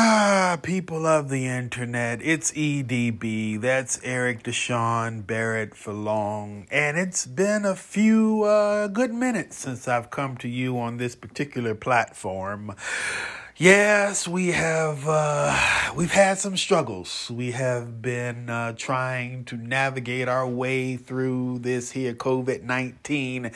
Ah, 0.00 0.58
people 0.62 1.06
of 1.06 1.28
the 1.28 1.46
internet, 1.46 2.20
it's 2.22 2.52
EDB. 2.52 3.60
That's 3.60 4.00
Eric 4.04 4.44
Deshawn 4.44 5.26
Barrett 5.26 5.74
for 5.74 5.92
long. 5.92 6.66
And 6.70 6.96
it's 6.96 7.26
been 7.26 7.64
a 7.64 7.74
few 7.74 8.44
uh, 8.44 8.86
good 8.86 9.12
minutes 9.12 9.58
since 9.58 9.88
I've 9.88 10.10
come 10.10 10.36
to 10.38 10.48
you 10.48 10.78
on 10.78 10.98
this 10.98 11.16
particular 11.16 11.74
platform. 11.74 12.74
Yes, 13.60 14.28
we 14.28 14.52
have 14.52 15.02
uh, 15.08 15.92
we've 15.96 16.12
had 16.12 16.38
some 16.38 16.56
struggles. 16.56 17.28
We 17.28 17.50
have 17.50 18.00
been 18.00 18.48
uh, 18.48 18.74
trying 18.76 19.46
to 19.46 19.56
navigate 19.56 20.28
our 20.28 20.46
way 20.46 20.96
through 20.96 21.58
this 21.58 21.90
here 21.90 22.14
COVID 22.14 22.62
nineteen, 22.62 23.50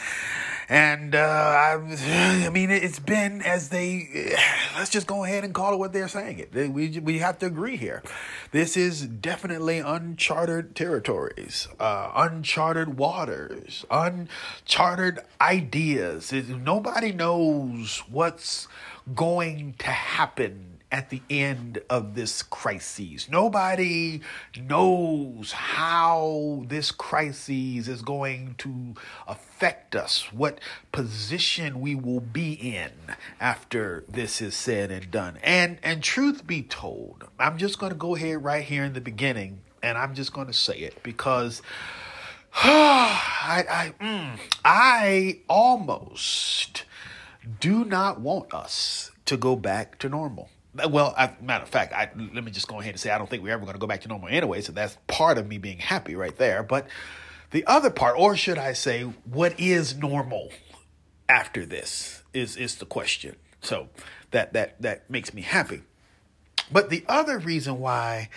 and 0.68 1.14
uh, 1.14 1.18
I, 1.20 2.44
I 2.46 2.50
mean 2.50 2.72
it's 2.72 2.98
been 2.98 3.42
as 3.42 3.68
they 3.68 4.34
let's 4.76 4.90
just 4.90 5.06
go 5.06 5.22
ahead 5.22 5.44
and 5.44 5.54
call 5.54 5.74
it 5.74 5.76
what 5.76 5.92
they're 5.92 6.08
saying. 6.08 6.48
It 6.52 6.72
we 6.72 6.98
we 6.98 7.18
have 7.18 7.38
to 7.38 7.46
agree 7.46 7.76
here. 7.76 8.02
This 8.50 8.76
is 8.76 9.02
definitely 9.06 9.78
uncharted 9.78 10.74
territories, 10.74 11.68
uh, 11.78 12.10
uncharted 12.16 12.98
waters, 12.98 13.84
uncharted 13.88 15.20
ideas. 15.40 16.32
Nobody 16.32 17.12
knows 17.12 18.02
what's 18.10 18.66
going 19.14 19.74
to 19.78 19.86
happen 19.86 20.72
at 20.92 21.08
the 21.08 21.22
end 21.30 21.80
of 21.88 22.14
this 22.14 22.42
crisis. 22.42 23.28
Nobody 23.28 24.20
knows 24.60 25.52
how 25.52 26.64
this 26.68 26.90
crisis 26.90 27.88
is 27.88 28.02
going 28.02 28.56
to 28.58 28.94
affect 29.26 29.96
us, 29.96 30.30
what 30.32 30.60
position 30.92 31.80
we 31.80 31.94
will 31.94 32.20
be 32.20 32.52
in 32.52 32.90
after 33.40 34.04
this 34.06 34.42
is 34.42 34.54
said 34.54 34.90
and 34.90 35.10
done. 35.10 35.38
And 35.42 35.78
and 35.82 36.02
truth 36.02 36.46
be 36.46 36.62
told, 36.62 37.24
I'm 37.38 37.56
just 37.56 37.78
going 37.78 37.92
to 37.92 37.98
go 37.98 38.14
ahead 38.14 38.44
right 38.44 38.62
here 38.62 38.84
in 38.84 38.92
the 38.92 39.00
beginning 39.00 39.60
and 39.82 39.98
I'm 39.98 40.14
just 40.14 40.32
going 40.32 40.46
to 40.46 40.52
say 40.52 40.76
it 40.76 41.02
because 41.02 41.62
I 42.54 43.64
I 43.68 43.94
mm, 44.04 44.38
I 44.62 45.40
almost 45.48 46.84
do 47.60 47.84
not 47.84 48.20
want 48.20 48.52
us 48.54 49.10
to 49.26 49.36
go 49.36 49.56
back 49.56 49.98
to 49.98 50.08
normal. 50.08 50.48
Well, 50.88 51.14
I, 51.18 51.34
matter 51.40 51.64
of 51.64 51.68
fact, 51.68 51.92
I, 51.92 52.10
let 52.16 52.44
me 52.44 52.50
just 52.50 52.66
go 52.66 52.80
ahead 52.80 52.94
and 52.94 53.00
say 53.00 53.10
I 53.10 53.18
don't 53.18 53.28
think 53.28 53.42
we're 53.42 53.52
ever 53.52 53.64
going 53.64 53.74
to 53.74 53.80
go 53.80 53.86
back 53.86 54.00
to 54.02 54.08
normal 54.08 54.28
anyway. 54.28 54.62
So 54.62 54.72
that's 54.72 54.96
part 55.06 55.36
of 55.36 55.46
me 55.46 55.58
being 55.58 55.78
happy 55.78 56.14
right 56.14 56.36
there. 56.36 56.62
But 56.62 56.86
the 57.50 57.66
other 57.66 57.90
part, 57.90 58.18
or 58.18 58.36
should 58.36 58.56
I 58.56 58.72
say, 58.72 59.02
what 59.02 59.58
is 59.60 59.96
normal 59.96 60.50
after 61.28 61.66
this 61.66 62.22
is 62.32 62.56
is 62.56 62.76
the 62.76 62.86
question. 62.86 63.36
So 63.60 63.88
that 64.30 64.52
that 64.54 64.80
that 64.80 65.10
makes 65.10 65.34
me 65.34 65.42
happy. 65.42 65.82
But 66.70 66.90
the 66.90 67.04
other 67.08 67.38
reason 67.38 67.78
why 67.78 68.30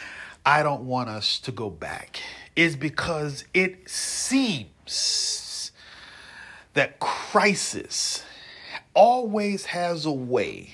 I 0.45 0.63
don't 0.63 0.85
want 0.85 1.09
us 1.09 1.39
to 1.41 1.51
go 1.51 1.69
back 1.69 2.19
is 2.55 2.75
because 2.75 3.45
it 3.53 3.89
seems 3.89 5.71
that 6.73 6.99
crisis 6.99 8.23
always 8.95 9.65
has 9.65 10.05
a 10.05 10.11
way 10.11 10.71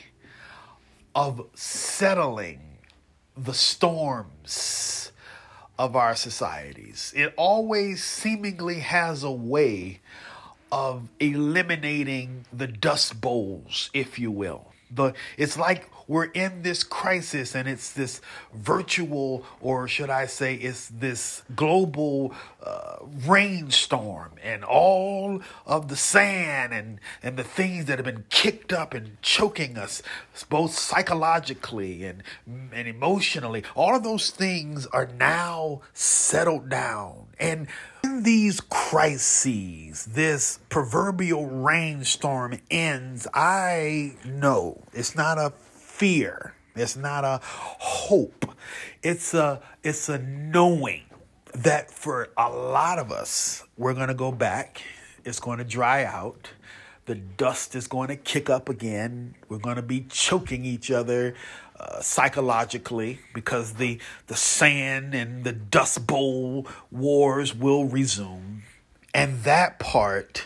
of 1.13 1.45
settling 1.53 2.61
the 3.35 3.53
storms 3.53 5.11
of 5.77 5.95
our 5.95 6.15
societies. 6.15 7.11
It 7.15 7.33
always 7.35 8.03
seemingly 8.03 8.79
has 8.79 9.23
a 9.23 9.31
way 9.31 9.99
of 10.71 11.09
eliminating 11.19 12.45
the 12.53 12.67
dust 12.67 13.19
bowls, 13.19 13.89
if 13.93 14.17
you 14.17 14.31
will. 14.31 14.71
The 14.89 15.13
it's 15.37 15.57
like 15.57 15.89
we're 16.11 16.25
in 16.25 16.61
this 16.61 16.83
crisis 16.83 17.55
and 17.55 17.69
it's 17.69 17.93
this 17.93 18.19
virtual, 18.53 19.45
or 19.61 19.87
should 19.87 20.09
I 20.09 20.25
say, 20.25 20.55
it's 20.55 20.89
this 20.89 21.41
global 21.55 22.35
uh, 22.61 22.97
rainstorm, 23.25 24.33
and 24.43 24.65
all 24.65 25.41
of 25.65 25.87
the 25.87 25.95
sand 25.95 26.73
and, 26.73 26.99
and 27.23 27.37
the 27.37 27.45
things 27.45 27.85
that 27.85 27.97
have 27.97 28.05
been 28.05 28.25
kicked 28.29 28.73
up 28.73 28.93
and 28.93 29.21
choking 29.21 29.77
us, 29.77 30.03
both 30.49 30.77
psychologically 30.77 32.03
and, 32.03 32.23
and 32.73 32.89
emotionally, 32.89 33.63
all 33.73 33.95
of 33.95 34.03
those 34.03 34.31
things 34.31 34.87
are 34.87 35.07
now 35.17 35.79
settled 35.93 36.67
down. 36.69 37.27
And 37.39 37.67
in 38.03 38.23
these 38.23 38.59
crises, 38.59 40.07
this 40.07 40.59
proverbial 40.67 41.45
rainstorm 41.45 42.59
ends, 42.69 43.27
I 43.33 44.15
know 44.25 44.83
it's 44.91 45.15
not 45.15 45.37
a 45.37 45.53
fear. 46.01 46.55
It's 46.75 46.95
not 46.95 47.23
a 47.23 47.39
hope. 47.43 48.55
It's 49.03 49.35
a 49.35 49.61
it's 49.83 50.09
a 50.09 50.17
knowing 50.17 51.03
that 51.53 51.91
for 51.91 52.29
a 52.35 52.49
lot 52.49 52.97
of 52.97 53.11
us, 53.11 53.63
we're 53.77 53.93
going 53.93 54.07
to 54.07 54.15
go 54.15 54.31
back. 54.31 54.81
It's 55.23 55.39
going 55.39 55.59
to 55.59 55.63
dry 55.63 56.03
out. 56.03 56.49
The 57.05 57.13
dust 57.13 57.75
is 57.75 57.85
going 57.85 58.07
to 58.07 58.15
kick 58.15 58.49
up 58.49 58.67
again. 58.67 59.35
We're 59.47 59.59
going 59.59 59.75
to 59.75 59.83
be 59.83 60.07
choking 60.09 60.65
each 60.65 60.89
other 60.89 61.35
uh, 61.79 62.01
psychologically 62.01 63.19
because 63.35 63.73
the 63.73 63.99
the 64.25 64.35
sand 64.35 65.13
and 65.13 65.43
the 65.43 65.53
dust 65.53 66.07
bowl 66.07 66.65
wars 66.91 67.53
will 67.53 67.85
resume, 67.85 68.63
and 69.13 69.43
that 69.43 69.77
part 69.77 70.45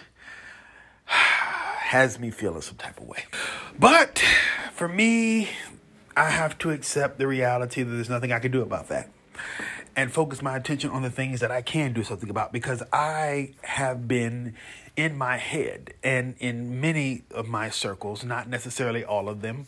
has 1.85 2.17
me 2.19 2.31
feeling 2.31 2.61
some 2.61 2.77
type 2.77 2.99
of 2.99 3.07
way. 3.07 3.25
But 3.77 4.17
for 4.73 4.87
me, 4.87 5.49
I 6.17 6.31
have 6.31 6.57
to 6.59 6.71
accept 6.71 7.19
the 7.19 7.27
reality 7.27 7.83
that 7.83 7.91
there's 7.91 8.09
nothing 8.09 8.31
I 8.31 8.39
can 8.39 8.51
do 8.51 8.63
about 8.63 8.87
that 8.89 9.09
and 9.95 10.11
focus 10.11 10.41
my 10.41 10.57
attention 10.57 10.89
on 10.89 11.03
the 11.03 11.11
things 11.11 11.41
that 11.41 11.51
I 11.51 11.61
can 11.61 11.93
do 11.93 12.03
something 12.03 12.29
about 12.29 12.51
because 12.51 12.81
I 12.91 13.53
have 13.61 14.07
been 14.07 14.55
in 14.97 15.15
my 15.15 15.37
head 15.37 15.93
and 16.03 16.35
in 16.39 16.81
many 16.81 17.23
of 17.29 17.47
my 17.47 17.69
circles, 17.69 18.23
not 18.23 18.49
necessarily 18.49 19.05
all 19.05 19.29
of 19.29 19.41
them, 19.41 19.67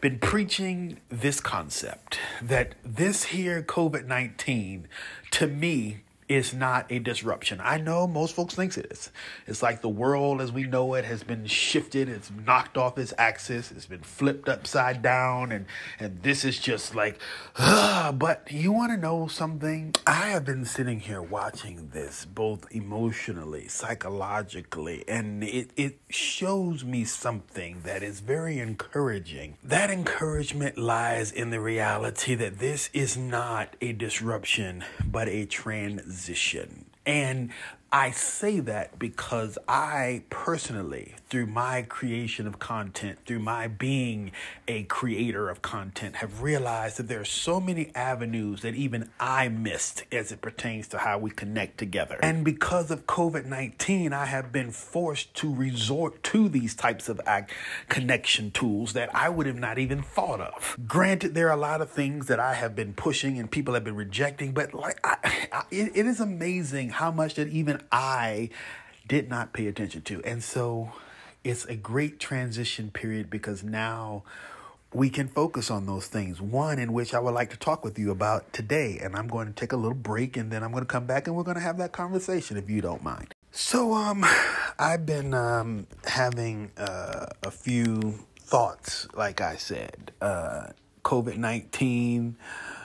been 0.00 0.18
preaching 0.18 0.98
this 1.10 1.40
concept 1.40 2.18
that 2.42 2.74
this 2.84 3.24
here 3.24 3.62
COVID 3.62 4.06
19 4.06 4.88
to 5.30 5.46
me 5.46 6.00
is 6.34 6.54
not 6.54 6.86
a 6.90 6.98
disruption. 6.98 7.60
I 7.62 7.78
know 7.78 8.06
most 8.06 8.34
folks 8.34 8.54
thinks 8.54 8.76
it 8.76 8.86
is. 8.90 9.10
It's 9.46 9.62
like 9.62 9.82
the 9.82 9.88
world 9.88 10.40
as 10.40 10.52
we 10.52 10.64
know 10.64 10.94
it 10.94 11.04
has 11.04 11.22
been 11.22 11.46
shifted, 11.46 12.08
it's 12.08 12.30
knocked 12.30 12.76
off 12.76 12.98
its 12.98 13.12
axis, 13.18 13.70
it's 13.70 13.86
been 13.86 14.02
flipped 14.02 14.48
upside 14.48 15.02
down 15.02 15.52
and 15.52 15.66
and 15.98 16.22
this 16.22 16.44
is 16.44 16.58
just 16.58 16.94
like 16.94 17.18
uh, 17.56 18.12
but 18.12 18.50
you 18.50 18.72
want 18.72 18.92
to 18.92 18.96
know 18.96 19.26
something? 19.26 19.94
I 20.06 20.28
have 20.30 20.44
been 20.44 20.64
sitting 20.64 21.00
here 21.00 21.22
watching 21.22 21.90
this 21.92 22.24
both 22.24 22.66
emotionally, 22.70 23.68
psychologically, 23.68 25.04
and 25.08 25.44
it 25.44 25.70
it 25.76 25.98
shows 26.08 26.84
me 26.84 27.04
something 27.04 27.82
that 27.84 28.02
is 28.02 28.20
very 28.20 28.58
encouraging. 28.58 29.56
That 29.62 29.90
encouragement 29.90 30.78
lies 30.78 31.32
in 31.32 31.50
the 31.50 31.60
reality 31.60 32.34
that 32.36 32.58
this 32.58 32.90
is 32.92 33.16
not 33.16 33.76
a 33.80 33.92
disruption 33.92 34.84
but 35.04 35.28
a 35.28 35.44
transition 35.46 36.21
position. 36.22 36.81
And 37.04 37.50
I 37.94 38.10
say 38.10 38.58
that 38.60 38.98
because 38.98 39.58
I 39.68 40.22
personally, 40.30 41.14
through 41.28 41.44
my 41.44 41.82
creation 41.82 42.46
of 42.46 42.58
content, 42.58 43.18
through 43.26 43.40
my 43.40 43.68
being 43.68 44.32
a 44.66 44.84
creator 44.84 45.50
of 45.50 45.60
content, 45.60 46.16
have 46.16 46.40
realized 46.40 46.96
that 46.96 47.08
there 47.08 47.20
are 47.20 47.24
so 47.26 47.60
many 47.60 47.92
avenues 47.94 48.62
that 48.62 48.74
even 48.74 49.10
I 49.20 49.48
missed 49.48 50.04
as 50.10 50.32
it 50.32 50.40
pertains 50.40 50.88
to 50.88 50.98
how 50.98 51.18
we 51.18 51.30
connect 51.32 51.76
together. 51.76 52.18
And 52.22 52.46
because 52.46 52.90
of 52.90 53.06
COVID 53.06 53.44
19, 53.44 54.14
I 54.14 54.24
have 54.24 54.52
been 54.52 54.70
forced 54.70 55.34
to 55.34 55.54
resort 55.54 56.22
to 56.24 56.48
these 56.48 56.74
types 56.74 57.10
of 57.10 57.20
connection 57.90 58.52
tools 58.52 58.94
that 58.94 59.14
I 59.14 59.28
would 59.28 59.46
have 59.46 59.58
not 59.58 59.78
even 59.78 60.00
thought 60.00 60.40
of. 60.40 60.78
Granted, 60.88 61.34
there 61.34 61.48
are 61.48 61.56
a 61.58 61.60
lot 61.60 61.82
of 61.82 61.90
things 61.90 62.26
that 62.28 62.40
I 62.40 62.54
have 62.54 62.74
been 62.74 62.94
pushing 62.94 63.38
and 63.38 63.50
people 63.50 63.74
have 63.74 63.84
been 63.84 63.96
rejecting, 63.96 64.52
but 64.52 64.72
like 64.72 64.98
I, 65.04 65.48
I, 65.52 65.64
it, 65.70 65.92
it 65.94 66.06
is 66.06 66.20
amazing 66.20 66.88
how 66.92 67.10
much 67.10 67.34
that 67.34 67.48
even 67.48 67.80
I 67.90 68.50
did 69.08 69.28
not 69.28 69.52
pay 69.52 69.66
attention 69.66 70.02
to. 70.02 70.22
And 70.22 70.42
so 70.42 70.92
it's 71.44 71.64
a 71.64 71.74
great 71.74 72.20
transition 72.20 72.90
period 72.90 73.30
because 73.30 73.62
now 73.62 74.22
we 74.92 75.08
can 75.10 75.28
focus 75.28 75.70
on 75.70 75.86
those 75.86 76.06
things. 76.06 76.40
One 76.40 76.78
in 76.78 76.92
which 76.92 77.14
I 77.14 77.18
would 77.18 77.34
like 77.34 77.50
to 77.50 77.56
talk 77.56 77.84
with 77.84 77.98
you 77.98 78.10
about 78.10 78.52
today. 78.52 78.98
And 79.02 79.16
I'm 79.16 79.26
going 79.26 79.46
to 79.46 79.52
take 79.52 79.72
a 79.72 79.76
little 79.76 79.96
break 79.96 80.36
and 80.36 80.50
then 80.50 80.62
I'm 80.62 80.70
going 80.70 80.84
to 80.84 80.88
come 80.88 81.06
back 81.06 81.26
and 81.26 81.34
we're 81.34 81.42
going 81.42 81.56
to 81.56 81.62
have 81.62 81.78
that 81.78 81.92
conversation 81.92 82.56
if 82.56 82.68
you 82.68 82.80
don't 82.80 83.02
mind. 83.02 83.34
So, 83.50 83.92
um, 83.92 84.24
I've 84.78 85.04
been 85.04 85.34
um, 85.34 85.86
having 86.06 86.70
uh, 86.78 87.26
a 87.42 87.50
few 87.50 88.20
thoughts, 88.38 89.06
like 89.14 89.42
I 89.42 89.56
said. 89.56 90.12
Uh, 90.22 90.68
COVID 91.04 91.36
19 91.36 92.36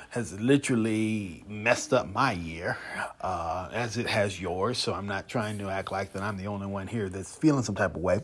has 0.09 0.39
literally 0.39 1.44
messed 1.48 1.94
up 1.94 2.12
my 2.12 2.31
year, 2.31 2.77
uh, 3.21 3.69
as 3.74 3.98
it 3.98 4.07
has 4.07 4.39
yours. 4.39 4.77
So 4.77 4.94
I'm 4.94 5.07
not 5.07 5.27
trying 5.27 5.59
to 5.59 5.69
act 5.69 5.92
like 5.92 6.13
that 6.13 6.24
I'm 6.24 6.38
the 6.38 6.48
only 6.48 6.68
one 6.68 6.88
here 6.88 7.09
that's 7.09 7.36
feeling 7.36 7.63
some 7.63 7.75
type 7.75 7.95
of 7.95 8.01
way. 8.01 8.21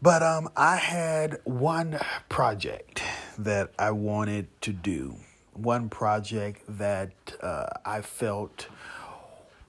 But 0.00 0.22
um, 0.22 0.48
I 0.56 0.76
had 0.76 1.40
one 1.44 1.98
project 2.28 3.02
that 3.38 3.72
I 3.78 3.90
wanted 3.90 4.48
to 4.62 4.72
do, 4.72 5.16
one 5.54 5.88
project 5.88 6.62
that 6.68 7.12
uh, 7.40 7.66
I 7.84 8.02
felt 8.02 8.68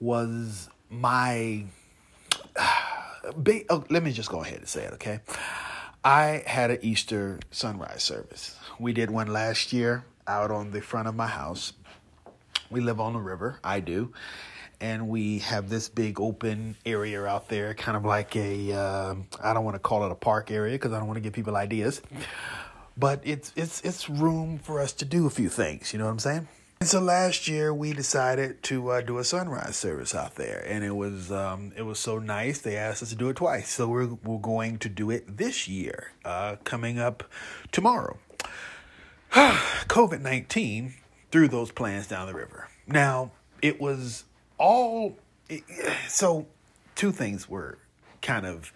was 0.00 0.68
my. 0.88 1.64
Big, 3.42 3.66
oh, 3.68 3.84
let 3.90 4.02
me 4.02 4.12
just 4.12 4.30
go 4.30 4.42
ahead 4.42 4.58
and 4.58 4.68
say 4.68 4.84
it, 4.84 4.94
okay? 4.94 5.20
I 6.02 6.42
had 6.46 6.70
an 6.70 6.78
Easter 6.80 7.38
sunrise 7.50 8.02
service. 8.02 8.56
We 8.78 8.94
did 8.94 9.10
one 9.10 9.26
last 9.26 9.74
year 9.74 10.06
out 10.30 10.50
on 10.50 10.70
the 10.70 10.80
front 10.80 11.08
of 11.08 11.14
my 11.14 11.26
house. 11.26 11.72
We 12.70 12.80
live 12.80 13.00
on 13.00 13.14
the 13.14 13.18
river, 13.18 13.58
I 13.64 13.80
do. 13.80 14.12
And 14.80 15.08
we 15.08 15.40
have 15.40 15.68
this 15.68 15.88
big 15.88 16.20
open 16.20 16.76
area 16.86 17.24
out 17.26 17.48
there, 17.48 17.74
kind 17.74 17.96
of 17.96 18.04
like 18.04 18.34
a 18.36 18.72
uh, 18.72 19.14
I 19.42 19.52
don't 19.52 19.64
want 19.64 19.74
to 19.74 19.80
call 19.80 20.04
it 20.06 20.12
a 20.12 20.14
park 20.14 20.50
area 20.50 20.72
because 20.72 20.92
I 20.92 20.98
don't 20.98 21.06
want 21.06 21.18
to 21.18 21.20
give 21.20 21.34
people 21.34 21.56
ideas, 21.56 22.00
but 22.96 23.20
it's 23.24 23.52
it's 23.56 23.82
it's 23.82 24.08
room 24.08 24.58
for 24.58 24.80
us 24.80 24.94
to 24.94 25.04
do 25.04 25.26
a 25.26 25.30
few 25.30 25.50
things. 25.50 25.92
You 25.92 25.98
know 25.98 26.06
what 26.06 26.12
I'm 26.12 26.18
saying? 26.18 26.48
And 26.80 26.88
so 26.88 26.98
last 26.98 27.46
year 27.46 27.74
we 27.74 27.92
decided 27.92 28.62
to 28.62 28.88
uh, 28.88 29.00
do 29.02 29.18
a 29.18 29.24
sunrise 29.24 29.76
service 29.76 30.14
out 30.14 30.36
there, 30.36 30.64
and 30.66 30.82
it 30.82 30.96
was 30.96 31.30
um, 31.30 31.72
it 31.76 31.82
was 31.82 31.98
so 31.98 32.18
nice. 32.18 32.60
They 32.60 32.76
asked 32.78 33.02
us 33.02 33.10
to 33.10 33.16
do 33.16 33.28
it 33.28 33.36
twice, 33.36 33.68
so 33.68 33.86
we're 33.86 34.14
we're 34.24 34.38
going 34.38 34.78
to 34.78 34.88
do 34.88 35.10
it 35.10 35.36
this 35.36 35.68
year, 35.68 36.12
uh, 36.24 36.56
coming 36.64 36.98
up 36.98 37.24
tomorrow. 37.70 38.16
COVID 39.88 40.20
nineteen 40.20 40.94
threw 41.30 41.48
those 41.48 41.70
plans 41.70 42.06
down 42.06 42.26
the 42.26 42.34
river. 42.34 42.68
Now 42.86 43.32
it 43.62 43.80
was 43.80 44.24
all 44.58 45.16
it, 45.48 45.62
so. 46.08 46.46
Two 46.96 47.12
things 47.12 47.48
were 47.48 47.78
kind 48.20 48.44
of 48.44 48.74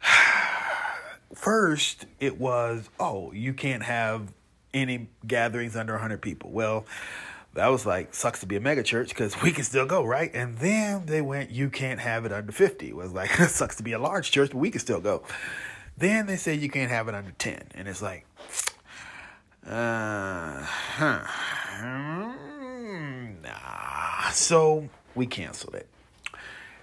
first. 1.34 2.06
It 2.20 2.38
was 2.38 2.88
oh 3.00 3.32
you 3.32 3.54
can't 3.54 3.82
have 3.82 4.32
any 4.72 5.08
gatherings 5.26 5.74
under 5.74 5.94
100 5.94 6.20
people. 6.20 6.50
Well, 6.50 6.84
that 7.56 7.68
was 7.68 7.86
like 7.86 8.14
sucks 8.14 8.40
to 8.40 8.46
be 8.46 8.56
a 8.56 8.60
mega 8.60 8.82
church 8.82 9.08
because 9.08 9.40
we 9.42 9.50
can 9.50 9.64
still 9.64 9.86
go 9.86 10.04
right 10.04 10.30
and 10.34 10.58
then 10.58 11.06
they 11.06 11.22
went 11.22 11.50
you 11.50 11.70
can't 11.70 12.00
have 12.00 12.24
it 12.26 12.32
under 12.32 12.52
50 12.52 12.88
it 12.88 12.94
was 12.94 13.12
like 13.12 13.30
sucks 13.48 13.76
to 13.76 13.82
be 13.82 13.92
a 13.92 13.98
large 13.98 14.30
church 14.30 14.50
but 14.50 14.58
we 14.58 14.70
can 14.70 14.80
still 14.80 15.00
go 15.00 15.22
then 15.96 16.26
they 16.26 16.36
said 16.36 16.60
you 16.60 16.68
can't 16.68 16.90
have 16.90 17.08
it 17.08 17.14
under 17.14 17.30
10 17.32 17.68
and 17.74 17.88
it's 17.88 18.02
like 18.02 18.26
uh 19.66 20.62
huh 20.62 21.24
nah 23.42 24.30
so 24.30 24.88
we 25.14 25.26
canceled 25.26 25.74
it 25.74 25.88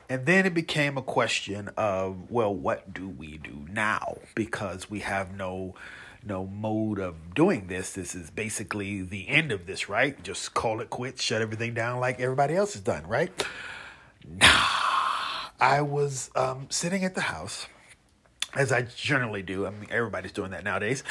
and 0.10 0.26
then 0.26 0.46
it 0.46 0.54
became 0.54 0.98
a 0.98 1.02
question 1.02 1.70
of 1.78 2.30
well 2.30 2.54
what 2.54 2.94
do 2.94 3.08
we 3.08 3.38
do 3.38 3.66
now 3.72 4.18
because 4.36 4.90
we 4.90 5.00
have 5.00 5.34
no 5.36 5.74
no 6.26 6.46
mode 6.46 7.00
of 7.00 7.34
doing 7.34 7.68
this. 7.68 7.94
This 7.94 8.16
is 8.16 8.30
basically 8.30 9.02
the 9.02 9.28
end 9.28 9.52
of 9.52 9.66
this, 9.66 9.90
right? 9.90 10.22
Just 10.24 10.54
call 10.54 10.80
it 10.80 10.90
quits, 10.90 11.22
shut 11.22 11.42
everything 11.42 11.74
down 11.74 12.00
like 12.00 12.20
everybody 12.20 12.56
else 12.56 12.74
has 12.74 12.82
done, 12.82 13.06
right? 13.08 13.32
Nah. 14.26 14.48
I 15.60 15.82
was 15.82 16.30
um, 16.36 16.68
sitting 16.70 17.06
at 17.06 17.16
the 17.16 17.22
house, 17.22 17.68
as 18.54 18.72
I 18.72 18.82
generally 18.82 19.42
do. 19.44 19.66
I 19.66 19.70
mean, 19.70 19.88
everybody's 19.90 20.32
doing 20.32 20.52
that 20.52 20.64
nowadays. 20.64 21.04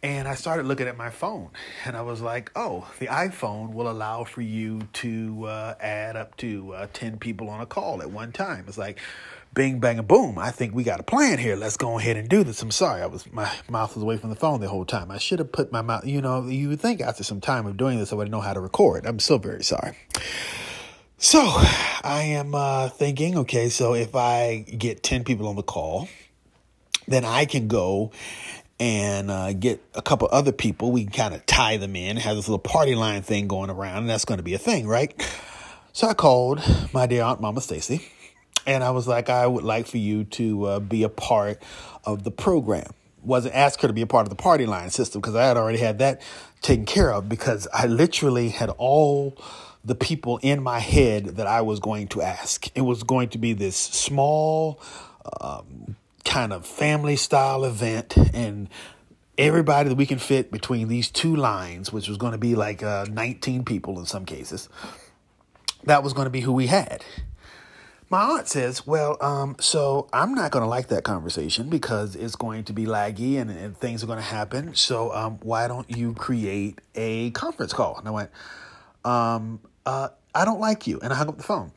And 0.00 0.28
I 0.28 0.36
started 0.36 0.66
looking 0.66 0.86
at 0.86 0.96
my 0.96 1.10
phone, 1.10 1.50
and 1.84 1.96
I 1.96 2.02
was 2.02 2.20
like, 2.20 2.52
oh, 2.54 2.88
the 3.00 3.06
iPhone 3.06 3.72
will 3.72 3.90
allow 3.90 4.22
for 4.22 4.42
you 4.42 4.82
to 4.92 5.46
uh, 5.46 5.74
add 5.80 6.14
up 6.14 6.36
to 6.36 6.72
uh, 6.72 6.86
10 6.92 7.18
people 7.18 7.50
on 7.50 7.60
a 7.60 7.66
call 7.66 8.00
at 8.00 8.08
one 8.08 8.30
time. 8.30 8.64
It's 8.68 8.78
like, 8.78 9.00
bing, 9.54 9.80
bang, 9.80 9.98
and 9.98 10.06
boom. 10.06 10.38
I 10.38 10.52
think 10.52 10.72
we 10.72 10.84
got 10.84 11.00
a 11.00 11.02
plan 11.02 11.38
here. 11.38 11.56
Let's 11.56 11.76
go 11.76 11.98
ahead 11.98 12.16
and 12.16 12.28
do 12.28 12.44
this. 12.44 12.62
I'm 12.62 12.70
sorry. 12.70 13.02
I 13.02 13.06
was, 13.06 13.30
my 13.32 13.50
mouth 13.68 13.96
was 13.96 14.04
away 14.04 14.18
from 14.18 14.30
the 14.30 14.36
phone 14.36 14.60
the 14.60 14.68
whole 14.68 14.84
time. 14.84 15.10
I 15.10 15.18
should 15.18 15.40
have 15.40 15.50
put 15.50 15.72
my 15.72 15.82
mouth, 15.82 16.06
you 16.06 16.22
know, 16.22 16.46
you 16.46 16.68
would 16.68 16.80
think 16.80 17.00
after 17.00 17.24
some 17.24 17.40
time 17.40 17.66
of 17.66 17.76
doing 17.76 17.98
this, 17.98 18.12
I 18.12 18.16
would 18.16 18.30
know 18.30 18.40
how 18.40 18.52
to 18.52 18.60
record. 18.60 19.04
I'm 19.04 19.18
so 19.18 19.36
very 19.36 19.64
sorry. 19.64 19.96
So 21.16 21.40
I 21.42 22.22
am 22.36 22.54
uh, 22.54 22.88
thinking, 22.90 23.36
okay, 23.38 23.68
so 23.68 23.94
if 23.94 24.14
I 24.14 24.58
get 24.58 25.02
10 25.02 25.24
people 25.24 25.48
on 25.48 25.56
the 25.56 25.64
call, 25.64 26.08
then 27.08 27.24
I 27.24 27.44
can 27.46 27.66
go 27.66 28.12
and 28.80 29.30
uh, 29.30 29.52
get 29.52 29.82
a 29.94 30.02
couple 30.02 30.28
other 30.30 30.52
people. 30.52 30.92
We 30.92 31.04
can 31.04 31.12
kind 31.12 31.34
of 31.34 31.44
tie 31.46 31.76
them 31.76 31.96
in, 31.96 32.16
have 32.16 32.36
this 32.36 32.48
little 32.48 32.58
party 32.58 32.94
line 32.94 33.22
thing 33.22 33.48
going 33.48 33.70
around, 33.70 33.98
and 33.98 34.10
that's 34.10 34.24
going 34.24 34.38
to 34.38 34.44
be 34.44 34.54
a 34.54 34.58
thing, 34.58 34.86
right? 34.86 35.14
So 35.92 36.06
I 36.06 36.14
called 36.14 36.62
my 36.92 37.06
dear 37.06 37.24
Aunt 37.24 37.40
Mama 37.40 37.60
Stacy 37.60 38.08
and 38.68 38.84
I 38.84 38.90
was 38.90 39.08
like, 39.08 39.30
I 39.30 39.46
would 39.46 39.64
like 39.64 39.86
for 39.86 39.96
you 39.96 40.24
to 40.24 40.64
uh, 40.66 40.80
be 40.80 41.02
a 41.02 41.08
part 41.08 41.62
of 42.04 42.22
the 42.22 42.30
program. 42.30 42.90
Wasn't 43.22 43.54
asked 43.54 43.80
her 43.80 43.88
to 43.88 43.94
be 43.94 44.02
a 44.02 44.06
part 44.06 44.26
of 44.26 44.30
the 44.30 44.36
party 44.36 44.66
line 44.66 44.90
system 44.90 45.22
because 45.22 45.34
I 45.34 45.46
had 45.46 45.56
already 45.56 45.78
had 45.78 45.98
that 46.00 46.20
taken 46.60 46.84
care 46.84 47.12
of 47.12 47.28
because 47.28 47.66
I 47.72 47.86
literally 47.86 48.50
had 48.50 48.68
all 48.76 49.36
the 49.84 49.94
people 49.94 50.38
in 50.42 50.62
my 50.62 50.80
head 50.80 51.36
that 51.36 51.46
I 51.46 51.62
was 51.62 51.80
going 51.80 52.08
to 52.08 52.20
ask. 52.20 52.68
It 52.76 52.82
was 52.82 53.02
going 53.02 53.30
to 53.30 53.38
be 53.38 53.54
this 53.54 53.76
small, 53.76 54.80
um, 55.40 55.96
kind 56.28 56.52
of 56.52 56.66
family 56.66 57.16
style 57.16 57.64
event, 57.64 58.16
and 58.34 58.68
everybody 59.38 59.88
that 59.88 59.94
we 59.94 60.04
can 60.04 60.18
fit 60.18 60.50
between 60.52 60.88
these 60.88 61.10
two 61.10 61.34
lines, 61.34 61.90
which 61.92 62.06
was 62.06 62.18
going 62.18 62.32
to 62.32 62.38
be 62.38 62.54
like 62.54 62.82
uh, 62.82 63.06
19 63.10 63.64
people 63.64 63.98
in 63.98 64.04
some 64.04 64.26
cases, 64.26 64.68
that 65.84 66.02
was 66.02 66.12
going 66.12 66.26
to 66.26 66.30
be 66.30 66.40
who 66.40 66.52
we 66.52 66.66
had. 66.66 67.02
My 68.10 68.22
aunt 68.22 68.48
says, 68.48 68.86
Well, 68.86 69.16
um, 69.22 69.56
so 69.58 70.08
I'm 70.12 70.34
not 70.34 70.50
going 70.50 70.62
to 70.62 70.68
like 70.68 70.88
that 70.88 71.02
conversation 71.04 71.70
because 71.70 72.14
it's 72.14 72.36
going 72.36 72.64
to 72.64 72.72
be 72.72 72.84
laggy 72.84 73.40
and, 73.40 73.50
and 73.50 73.76
things 73.76 74.02
are 74.02 74.06
going 74.06 74.18
to 74.18 74.24
happen. 74.24 74.74
So 74.74 75.12
um, 75.14 75.38
why 75.42 75.66
don't 75.66 75.90
you 75.94 76.14
create 76.14 76.80
a 76.94 77.30
conference 77.30 77.72
call? 77.72 77.98
And 77.98 78.08
I 78.08 78.10
went, 78.10 78.30
um, 79.04 79.60
uh, 79.84 80.08
I 80.34 80.44
don't 80.44 80.60
like 80.60 80.86
you. 80.86 81.00
And 81.00 81.12
I 81.12 81.16
hung 81.16 81.28
up 81.28 81.36
the 81.36 81.42
phone. 81.42 81.72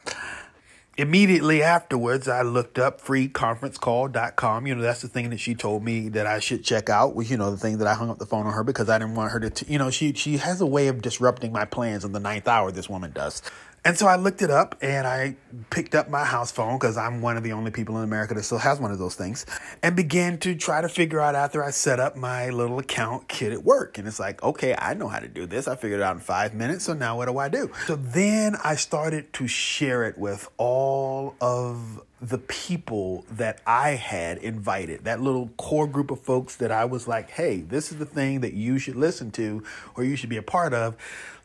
Immediately 1.02 1.64
afterwards, 1.64 2.28
I 2.28 2.44
looked 2.44 2.78
up 2.78 3.02
freeconferencecall.com. 3.02 4.68
You 4.68 4.76
know, 4.76 4.84
that's 4.84 5.02
the 5.02 5.08
thing 5.08 5.32
that 5.32 5.40
she 5.40 5.56
told 5.56 5.84
me 5.84 6.10
that 6.10 6.28
I 6.28 6.38
should 6.38 6.64
check 6.64 6.92
out. 6.92 7.16
Was, 7.16 7.32
you 7.32 7.38
know, 7.38 7.50
the 7.50 7.58
thing 7.58 7.80
that 7.80 7.88
I 7.88 7.96
hung 7.96 8.12
up 8.12 8.20
the 8.20 8.28
phone 8.28 8.46
on 8.46 8.54
her 8.54 8.64
because 8.64 8.88
I 8.88 9.00
didn't 9.00 9.16
want 9.16 9.32
her 9.32 9.40
to, 9.40 9.50
t- 9.50 9.66
you 9.68 9.80
know, 9.80 9.90
she, 9.90 10.14
she 10.14 10.38
has 10.38 10.62
a 10.62 10.66
way 10.68 10.90
of 10.90 11.02
disrupting 11.02 11.52
my 11.52 11.66
plans 11.66 12.06
in 12.06 12.12
the 12.12 12.20
ninth 12.20 12.48
hour, 12.48 12.72
this 12.72 12.88
woman 12.88 13.14
does. 13.14 13.42
And 13.84 13.98
so 13.98 14.06
I 14.06 14.16
looked 14.16 14.44
it 14.44 14.52
up 14.52 14.76
and 14.82 15.08
I 15.08 15.36
picked 15.72 15.96
up 15.96 16.08
my 16.08 16.24
house 16.24 16.52
phone 16.52 16.78
because 16.78 16.98
I'm 16.98 17.22
one 17.22 17.36
of 17.36 17.44
the 17.44 17.54
only 17.54 17.72
people 17.72 17.98
in 17.98 18.04
America 18.04 18.36
that 18.36 18.44
still 18.44 18.60
has 18.60 18.80
one 18.80 18.92
of 18.92 19.00
those 19.00 19.16
things 19.16 19.44
and 19.82 19.96
began 19.96 20.38
to 20.40 20.54
try 20.54 20.82
to 20.82 20.90
figure 20.90 21.20
out 21.20 21.34
after 21.34 21.64
I 21.64 21.72
set 21.72 22.00
up 22.00 22.16
my 22.16 22.50
little 22.50 22.78
account 22.78 23.28
kit 23.28 23.52
at 23.52 23.64
work. 23.64 23.98
And 23.98 24.08
it's 24.08 24.20
like, 24.20 24.44
okay, 24.44 24.76
I 24.78 24.94
know 24.94 25.08
how 25.08 25.18
to 25.18 25.28
do 25.28 25.48
this. 25.48 25.68
I 25.68 25.76
figured 25.76 26.00
it 26.00 26.04
out 26.04 26.16
in 26.16 26.22
five 26.22 26.54
minutes. 26.54 26.86
So 26.86 26.94
now 26.94 27.18
what 27.18 27.28
do 27.28 27.40
I 27.40 27.50
do? 27.50 27.72
So 27.88 27.96
then 27.96 28.56
I 28.64 28.76
started 28.76 29.34
to 29.34 29.48
share 29.48 30.04
it 30.04 30.16
with 30.16 30.48
all 30.58 31.36
of 31.42 32.02
the 32.22 32.38
people 32.38 33.26
that 33.32 33.60
I 33.66 33.92
had 33.92 34.38
invited, 34.38 35.06
that 35.06 35.22
little 35.22 35.50
core 35.58 35.88
group 35.88 36.12
of 36.12 36.20
folks 36.20 36.56
that 36.58 36.72
I 36.72 36.86
was 36.86 37.08
like, 37.08 37.32
hey, 37.32 37.62
this 37.62 37.92
is 37.92 37.98
the 37.98 38.06
thing 38.06 38.42
that 38.42 38.54
you 38.54 38.78
should 38.78 38.96
listen 38.96 39.32
to 39.32 39.64
or 39.96 40.04
you 40.04 40.16
should 40.16 40.30
be 40.30 40.38
a 40.38 40.44
part 40.44 40.72
of. 40.72 40.96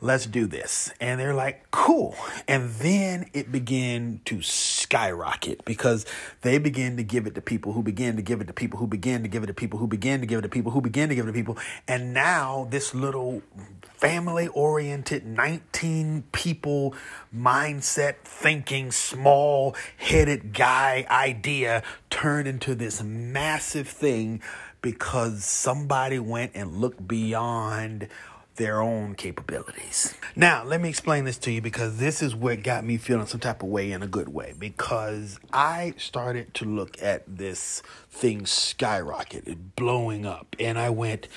Let's 0.02 0.26
do 0.26 0.46
this. 0.46 0.92
And 1.00 1.18
they're 1.18 1.32
like, 1.32 1.70
cool. 1.70 2.14
And 2.46 2.70
then 2.74 3.30
it 3.32 3.50
began 3.50 4.20
to 4.26 4.42
skyrocket 4.42 5.64
because 5.64 6.04
they 6.42 6.58
began 6.58 6.98
to 6.98 7.02
give 7.02 7.26
it 7.26 7.34
to 7.36 7.40
people 7.40 7.72
who 7.72 7.82
began 7.82 8.16
to 8.16 8.22
give 8.22 8.42
it 8.42 8.46
to 8.48 8.52
people 8.52 8.78
who 8.78 8.86
began 8.86 9.22
to 9.22 9.28
give 9.28 9.42
it 9.42 9.46
to 9.46 9.54
people 9.54 9.78
who 9.78 9.86
began 9.86 10.20
to 10.20 10.26
give 10.26 10.40
it 10.40 10.42
to 10.42 10.48
people 10.50 10.72
who 10.72 10.82
began 10.82 11.08
to 11.08 11.14
give 11.14 11.24
it 11.24 11.28
to 11.28 11.32
people. 11.32 11.56
And 11.88 12.12
now 12.12 12.66
this 12.68 12.94
little 12.94 13.42
family 13.94 14.48
oriented 14.48 15.26
19 15.26 16.24
people 16.32 16.94
mindset 17.34 18.16
thinking 18.22 18.92
small 18.92 19.74
headed 19.96 20.52
guy 20.52 20.65
idea 20.66 21.82
turned 22.10 22.48
into 22.48 22.74
this 22.74 23.02
massive 23.02 23.88
thing 23.88 24.40
because 24.82 25.44
somebody 25.44 26.18
went 26.18 26.52
and 26.54 26.76
looked 26.76 27.06
beyond 27.06 28.08
their 28.56 28.80
own 28.80 29.14
capabilities. 29.14 30.14
Now, 30.34 30.64
let 30.64 30.80
me 30.80 30.88
explain 30.88 31.24
this 31.24 31.38
to 31.38 31.52
you 31.52 31.60
because 31.60 31.98
this 31.98 32.22
is 32.22 32.34
what 32.34 32.62
got 32.62 32.84
me 32.84 32.96
feeling 32.96 33.26
some 33.26 33.40
type 33.40 33.62
of 33.62 33.68
way 33.68 33.92
in 33.92 34.02
a 34.02 34.06
good 34.06 34.28
way. 34.28 34.54
Because 34.58 35.38
I 35.52 35.94
started 35.98 36.54
to 36.54 36.64
look 36.64 37.00
at 37.02 37.24
this 37.26 37.82
thing 38.10 38.46
skyrocket, 38.46 39.76
blowing 39.76 40.26
up, 40.26 40.56
and 40.58 40.78
I 40.78 40.90
went, 40.90 41.28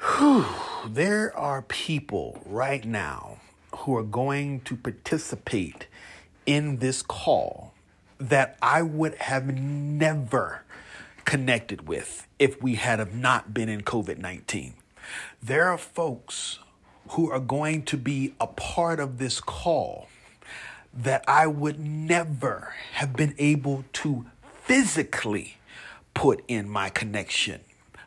Whew, 0.00 0.46
there 0.86 1.36
are 1.36 1.62
people 1.62 2.40
right 2.46 2.84
now 2.84 3.38
who 3.76 3.96
are 3.96 4.04
going 4.04 4.60
to 4.62 4.76
participate 4.76 5.86
in 6.46 6.78
this 6.78 7.02
call 7.02 7.74
that 8.18 8.56
I 8.60 8.82
would 8.82 9.14
have 9.16 9.54
never 9.54 10.62
connected 11.24 11.86
with 11.86 12.26
if 12.38 12.60
we 12.62 12.76
had 12.76 12.98
have 12.98 13.14
not 13.14 13.52
been 13.52 13.68
in 13.68 13.82
COVID 13.82 14.18
19. 14.18 14.74
There 15.42 15.68
are 15.68 15.78
folks 15.78 16.58
who 17.10 17.30
are 17.30 17.40
going 17.40 17.82
to 17.84 17.96
be 17.96 18.34
a 18.40 18.46
part 18.46 19.00
of 19.00 19.18
this 19.18 19.40
call 19.40 20.08
that 20.92 21.24
I 21.28 21.46
would 21.46 21.78
never 21.78 22.74
have 22.94 23.14
been 23.14 23.34
able 23.38 23.84
to 23.94 24.26
physically 24.62 25.56
put 26.14 26.42
in 26.48 26.68
my 26.68 26.90
connection 26.90 27.60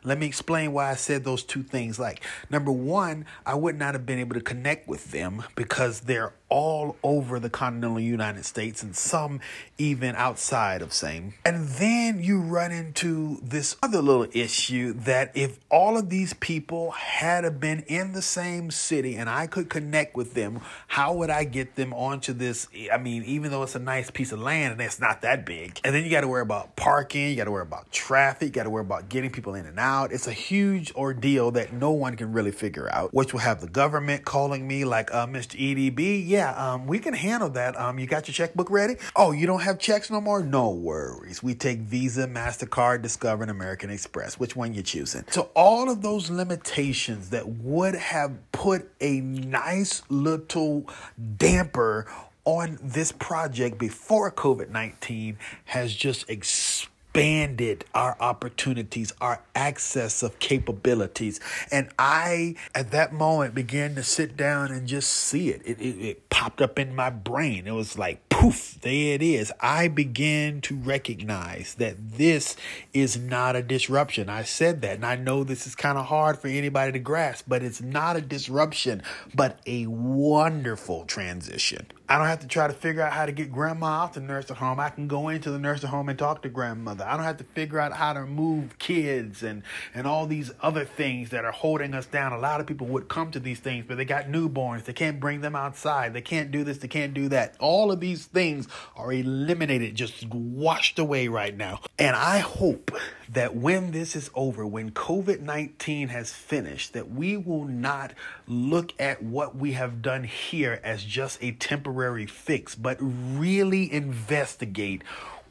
Let 0.04 0.18
me 0.18 0.26
explain 0.26 0.72
why 0.72 0.90
I 0.90 0.94
said 0.94 1.24
those 1.24 1.44
two 1.44 1.62
things. 1.62 1.98
Like, 1.98 2.22
number 2.50 2.72
one, 2.72 3.24
I 3.46 3.54
would 3.54 3.78
not 3.78 3.94
have 3.94 4.04
been 4.04 4.18
able 4.18 4.34
to 4.34 4.40
connect 4.40 4.88
with 4.88 5.12
them 5.12 5.44
because 5.54 6.00
they're 6.00 6.32
all 6.52 6.96
over 7.02 7.40
the 7.40 7.48
continental 7.48 7.98
United 7.98 8.44
States 8.44 8.82
and 8.82 8.94
some 8.94 9.40
even 9.78 10.14
outside 10.16 10.82
of 10.82 10.92
same. 10.92 11.32
And 11.46 11.66
then 11.66 12.22
you 12.22 12.42
run 12.42 12.72
into 12.72 13.38
this 13.42 13.76
other 13.82 14.02
little 14.02 14.26
issue 14.32 14.92
that 14.92 15.30
if 15.34 15.58
all 15.70 15.96
of 15.96 16.10
these 16.10 16.34
people 16.34 16.90
had 16.90 17.58
been 17.58 17.80
in 17.86 18.12
the 18.12 18.20
same 18.20 18.70
city 18.70 19.16
and 19.16 19.30
I 19.30 19.46
could 19.46 19.70
connect 19.70 20.14
with 20.14 20.34
them, 20.34 20.60
how 20.88 21.14
would 21.14 21.30
I 21.30 21.44
get 21.44 21.76
them 21.76 21.94
onto 21.94 22.34
this? 22.34 22.68
I 22.92 22.98
mean, 22.98 23.22
even 23.24 23.50
though 23.50 23.62
it's 23.62 23.74
a 23.74 23.78
nice 23.78 24.10
piece 24.10 24.32
of 24.32 24.40
land 24.40 24.72
and 24.72 24.80
it's 24.82 25.00
not 25.00 25.22
that 25.22 25.46
big. 25.46 25.80
And 25.84 25.94
then 25.94 26.04
you 26.04 26.10
got 26.10 26.20
to 26.20 26.28
worry 26.28 26.42
about 26.42 26.76
parking, 26.76 27.30
you 27.30 27.36
got 27.36 27.44
to 27.44 27.50
worry 27.50 27.62
about 27.62 27.90
traffic, 27.92 28.48
you 28.48 28.52
got 28.52 28.64
to 28.64 28.70
worry 28.70 28.82
about 28.82 29.08
getting 29.08 29.30
people 29.30 29.54
in 29.54 29.64
and 29.64 29.78
out. 29.78 29.91
It's 30.12 30.26
a 30.26 30.32
huge 30.32 30.92
ordeal 30.94 31.50
that 31.52 31.72
no 31.72 31.90
one 31.90 32.16
can 32.16 32.32
really 32.32 32.52
figure 32.52 32.88
out, 32.92 33.12
which 33.12 33.32
will 33.32 33.40
have 33.40 33.60
the 33.60 33.68
government 33.68 34.24
calling 34.24 34.66
me 34.66 34.84
like, 34.84 35.12
uh, 35.12 35.26
Mr. 35.26 35.58
EDB, 35.58 36.24
yeah, 36.26 36.42
yeah, 36.42 36.72
um, 36.72 36.86
we 36.86 36.98
can 36.98 37.14
handle 37.14 37.50
that. 37.50 37.78
Um, 37.78 37.98
you 37.98 38.06
got 38.06 38.26
your 38.26 38.34
checkbook 38.34 38.70
ready? 38.70 38.96
Oh, 39.14 39.32
you 39.32 39.46
don't 39.46 39.60
have 39.60 39.78
checks 39.78 40.10
no 40.10 40.20
more? 40.20 40.42
No 40.42 40.70
worries. 40.70 41.42
We 41.42 41.54
take 41.54 41.78
Visa, 41.80 42.26
MasterCard, 42.26 43.02
Discover, 43.02 43.44
and 43.44 43.50
American 43.50 43.90
Express. 43.90 44.38
Which 44.38 44.56
one 44.56 44.74
you 44.74 44.82
choosing? 44.82 45.24
So 45.30 45.50
all 45.54 45.90
of 45.90 46.02
those 46.02 46.30
limitations 46.30 47.30
that 47.30 47.48
would 47.48 47.94
have 47.94 48.32
put 48.52 48.90
a 49.00 49.20
nice 49.20 50.02
little 50.08 50.88
damper 51.36 52.06
on 52.44 52.78
this 52.82 53.12
project 53.12 53.78
before 53.78 54.30
COVID 54.32 54.70
19 54.70 55.38
has 55.66 55.94
just 55.94 56.28
exploded 56.28 56.91
expanded 57.12 57.84
our 57.94 58.16
opportunities, 58.20 59.12
our 59.20 59.42
access 59.54 60.22
of 60.22 60.38
capabilities. 60.38 61.40
And 61.70 61.90
I, 61.98 62.54
at 62.74 62.90
that 62.92 63.12
moment, 63.12 63.54
began 63.54 63.94
to 63.96 64.02
sit 64.02 64.34
down 64.34 64.72
and 64.72 64.86
just 64.86 65.10
see 65.10 65.50
it. 65.50 65.60
It, 65.66 65.78
it, 65.78 66.00
it 66.00 66.30
popped 66.30 66.62
up 66.62 66.78
in 66.78 66.94
my 66.96 67.10
brain. 67.10 67.66
It 67.66 67.72
was 67.72 67.98
like, 67.98 68.26
poof, 68.32 68.78
there 68.80 69.14
it 69.14 69.22
is. 69.22 69.52
I 69.60 69.88
began 69.88 70.60
to 70.62 70.76
recognize 70.76 71.74
that 71.74 72.16
this 72.16 72.56
is 72.92 73.18
not 73.18 73.56
a 73.56 73.62
disruption. 73.62 74.28
I 74.28 74.42
said 74.42 74.80
that, 74.82 74.96
and 74.96 75.06
I 75.06 75.16
know 75.16 75.44
this 75.44 75.66
is 75.66 75.74
kind 75.74 75.98
of 75.98 76.06
hard 76.06 76.38
for 76.38 76.48
anybody 76.48 76.92
to 76.92 76.98
grasp, 76.98 77.44
but 77.46 77.62
it's 77.62 77.80
not 77.80 78.16
a 78.16 78.20
disruption, 78.20 79.02
but 79.34 79.60
a 79.66 79.86
wonderful 79.86 81.04
transition. 81.04 81.86
I 82.12 82.18
don't 82.18 82.26
have 82.26 82.40
to 82.40 82.46
try 82.46 82.66
to 82.66 82.74
figure 82.74 83.00
out 83.00 83.14
how 83.14 83.24
to 83.24 83.32
get 83.32 83.50
grandma 83.50 83.86
off 83.86 84.12
the 84.12 84.20
nursing 84.20 84.56
home. 84.56 84.78
I 84.78 84.90
can 84.90 85.08
go 85.08 85.30
into 85.30 85.50
the 85.50 85.58
nursing 85.58 85.88
home 85.88 86.10
and 86.10 86.18
talk 86.18 86.42
to 86.42 86.50
grandmother. 86.50 87.06
I 87.06 87.16
don't 87.16 87.24
have 87.24 87.38
to 87.38 87.44
figure 87.44 87.80
out 87.80 87.94
how 87.94 88.12
to 88.12 88.26
move 88.26 88.78
kids 88.78 89.42
and, 89.42 89.62
and 89.94 90.06
all 90.06 90.26
these 90.26 90.50
other 90.60 90.84
things 90.84 91.30
that 91.30 91.46
are 91.46 91.52
holding 91.52 91.94
us 91.94 92.04
down. 92.04 92.34
A 92.34 92.38
lot 92.38 92.60
of 92.60 92.66
people 92.66 92.86
would 92.88 93.08
come 93.08 93.30
to 93.30 93.40
these 93.40 93.60
things, 93.60 93.86
but 93.88 93.96
they 93.96 94.04
got 94.04 94.26
newborns. 94.26 94.84
They 94.84 94.92
can't 94.92 95.20
bring 95.20 95.40
them 95.40 95.56
outside. 95.56 96.12
They 96.12 96.20
can't 96.20 96.50
do 96.50 96.64
this. 96.64 96.76
They 96.78 96.88
can't 96.88 97.14
do 97.14 97.30
that. 97.30 97.54
All 97.58 97.90
of 97.90 98.00
these 98.00 98.21
things 98.26 98.68
are 98.96 99.12
eliminated, 99.12 99.94
just 99.94 100.26
washed 100.28 100.98
away 100.98 101.28
right 101.28 101.56
now. 101.56 101.80
And 101.98 102.16
I 102.16 102.38
hope 102.38 102.90
that 103.28 103.56
when 103.56 103.92
this 103.92 104.14
is 104.14 104.30
over, 104.34 104.66
when 104.66 104.90
COVID 104.90 105.40
19 105.40 106.08
has 106.08 106.32
finished, 106.32 106.92
that 106.92 107.10
we 107.10 107.36
will 107.36 107.64
not 107.64 108.12
look 108.46 108.92
at 108.98 109.22
what 109.22 109.56
we 109.56 109.72
have 109.72 110.02
done 110.02 110.24
here 110.24 110.80
as 110.82 111.04
just 111.04 111.42
a 111.42 111.52
temporary 111.52 112.26
fix, 112.26 112.74
but 112.74 112.98
really 113.00 113.92
investigate 113.92 115.02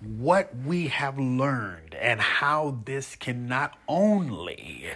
what 0.02 0.50
we 0.66 0.88
have 0.88 1.20
learned 1.20 1.96
and 1.96 2.20
how 2.20 2.80
this 2.86 3.16
can 3.16 3.48
not 3.48 3.78
only 3.88 4.88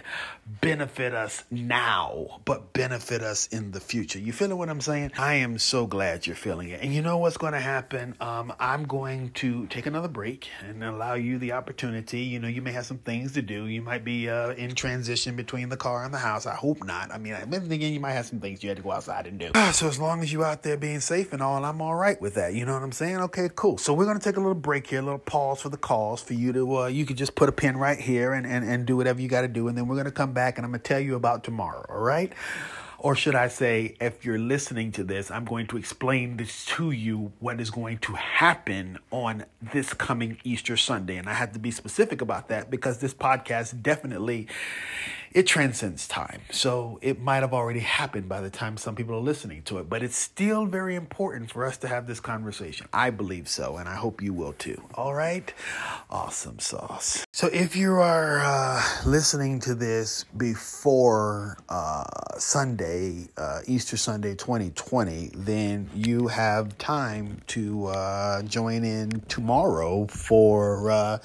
benefit 0.60 1.14
us 1.14 1.44
now, 1.50 2.40
but 2.44 2.72
benefit 2.72 3.22
us 3.22 3.46
in 3.48 3.72
the 3.72 3.80
future. 3.80 4.18
You 4.18 4.32
feeling 4.32 4.58
what 4.58 4.68
I'm 4.68 4.80
saying? 4.80 5.12
I 5.18 5.34
am 5.34 5.58
so 5.58 5.86
glad 5.86 6.26
you're 6.26 6.36
feeling 6.36 6.68
it. 6.68 6.80
And 6.82 6.94
you 6.94 7.02
know 7.02 7.18
what's 7.18 7.36
going 7.36 7.52
to 7.52 7.60
happen? 7.60 8.14
Um, 8.20 8.52
I'm 8.58 8.84
going 8.84 9.30
to 9.34 9.66
take 9.66 9.86
another 9.86 10.08
break 10.08 10.48
and 10.66 10.82
allow 10.82 11.14
you 11.14 11.38
the 11.38 11.52
opportunity. 11.52 12.20
You 12.20 12.38
know, 12.38 12.48
you 12.48 12.62
may 12.62 12.72
have 12.72 12.86
some 12.86 12.98
things 12.98 13.32
to 13.32 13.42
do. 13.42 13.66
You 13.66 13.82
might 13.82 14.04
be 14.04 14.28
uh, 14.28 14.50
in 14.50 14.74
transition 14.74 15.36
between 15.36 15.68
the 15.68 15.76
car 15.76 16.04
and 16.04 16.12
the 16.14 16.18
house. 16.18 16.46
I 16.46 16.54
hope 16.54 16.84
not. 16.84 17.12
I 17.12 17.18
mean, 17.18 17.34
I've 17.34 17.50
been 17.50 17.68
thinking 17.68 17.92
you 17.92 18.00
might 18.00 18.12
have 18.12 18.26
some 18.26 18.40
things 18.40 18.62
you 18.62 18.68
had 18.68 18.76
to 18.76 18.82
go 18.82 18.92
outside 18.92 19.26
and 19.26 19.38
do. 19.38 19.50
So 19.72 19.88
as 19.88 19.98
long 19.98 20.22
as 20.22 20.32
you're 20.32 20.44
out 20.44 20.62
there 20.62 20.76
being 20.76 21.00
safe 21.00 21.32
and 21.32 21.42
all, 21.42 21.64
I'm 21.64 21.80
all 21.80 21.94
right 21.94 22.20
with 22.20 22.34
that. 22.34 22.54
You 22.54 22.64
know 22.64 22.74
what 22.74 22.82
I'm 22.82 22.92
saying? 22.92 23.18
Okay, 23.18 23.48
cool. 23.54 23.78
So 23.78 23.92
we're 23.92 24.04
going 24.04 24.18
to 24.18 24.24
take 24.24 24.36
a 24.36 24.40
little 24.40 24.54
break 24.54 24.86
here, 24.86 24.95
a 24.96 25.02
little 25.02 25.18
pause 25.18 25.62
for 25.62 25.68
the 25.68 25.76
calls 25.76 26.22
for 26.22 26.34
you 26.34 26.52
to, 26.52 26.76
uh, 26.78 26.86
you 26.86 27.06
could 27.06 27.16
just 27.16 27.34
put 27.34 27.48
a 27.48 27.52
pin 27.52 27.76
right 27.76 27.98
here 27.98 28.32
and, 28.32 28.46
and, 28.46 28.68
and 28.68 28.86
do 28.86 28.96
whatever 28.96 29.20
you 29.20 29.28
got 29.28 29.42
to 29.42 29.48
do. 29.48 29.68
And 29.68 29.76
then 29.76 29.86
we're 29.86 29.96
going 29.96 30.06
to 30.06 30.10
come 30.10 30.32
back 30.32 30.58
and 30.58 30.64
I'm 30.64 30.72
going 30.72 30.80
to 30.80 30.88
tell 30.88 31.00
you 31.00 31.14
about 31.14 31.44
tomorrow. 31.44 31.84
All 31.88 32.00
right. 32.00 32.32
Or 32.98 33.14
should 33.14 33.34
I 33.34 33.48
say, 33.48 33.94
if 34.00 34.24
you're 34.24 34.38
listening 34.38 34.90
to 34.92 35.04
this, 35.04 35.30
I'm 35.30 35.44
going 35.44 35.66
to 35.68 35.76
explain 35.76 36.38
this 36.38 36.64
to 36.64 36.90
you 36.90 37.32
what 37.40 37.60
is 37.60 37.70
going 37.70 37.98
to 37.98 38.14
happen 38.14 38.98
on 39.10 39.44
this 39.60 39.92
coming 39.92 40.38
Easter 40.44 40.76
Sunday. 40.76 41.16
And 41.16 41.28
I 41.28 41.34
have 41.34 41.52
to 41.52 41.58
be 41.58 41.70
specific 41.70 42.22
about 42.22 42.48
that 42.48 42.70
because 42.70 42.98
this 42.98 43.12
podcast 43.12 43.82
definitely 43.82 44.48
it 45.36 45.46
transcends 45.46 46.08
time. 46.08 46.40
So 46.50 46.98
it 47.02 47.20
might 47.20 47.42
have 47.42 47.52
already 47.52 47.80
happened 47.80 48.26
by 48.26 48.40
the 48.40 48.48
time 48.48 48.78
some 48.78 48.94
people 48.94 49.14
are 49.16 49.20
listening 49.20 49.60
to 49.64 49.76
it, 49.76 49.86
but 49.86 50.02
it's 50.02 50.16
still 50.16 50.64
very 50.64 50.94
important 50.94 51.50
for 51.50 51.66
us 51.66 51.76
to 51.78 51.88
have 51.88 52.06
this 52.06 52.20
conversation. 52.20 52.88
I 52.90 53.10
believe 53.10 53.46
so, 53.46 53.76
and 53.76 53.86
I 53.86 53.96
hope 53.96 54.22
you 54.22 54.32
will 54.32 54.54
too. 54.54 54.82
All 54.94 55.12
right? 55.12 55.52
Awesome 56.08 56.58
sauce. 56.58 57.26
So 57.32 57.48
if 57.48 57.76
you 57.76 57.96
are 57.96 58.38
uh, 58.38 58.82
listening 59.04 59.60
to 59.60 59.74
this 59.74 60.24
before 60.38 61.58
uh, 61.68 62.04
Sunday, 62.38 63.28
uh, 63.36 63.60
Easter 63.66 63.98
Sunday 63.98 64.36
2020, 64.36 65.32
then 65.34 65.90
you 65.94 66.28
have 66.28 66.78
time 66.78 67.42
to 67.48 67.88
uh, 67.88 68.40
join 68.44 68.84
in 68.84 69.20
tomorrow 69.28 70.06
for 70.06 70.90
uh, 70.90 71.18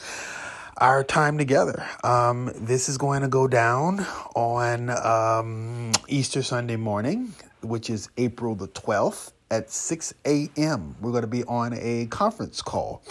our 0.81 1.03
time 1.03 1.37
together. 1.37 1.87
Um, 2.03 2.51
this 2.55 2.89
is 2.89 2.97
going 2.97 3.21
to 3.21 3.27
go 3.27 3.47
down 3.47 3.99
on 4.35 4.89
um, 4.89 5.91
Easter 6.07 6.41
Sunday 6.41 6.75
morning, 6.75 7.33
which 7.61 7.89
is 7.89 8.09
April 8.17 8.55
the 8.55 8.67
12th 8.67 9.31
at 9.51 9.69
6 9.69 10.13
a.m. 10.25 10.95
We're 10.99 11.11
going 11.11 11.21
to 11.21 11.27
be 11.27 11.43
on 11.43 11.73
a 11.77 12.07
conference 12.07 12.63
call 12.63 13.03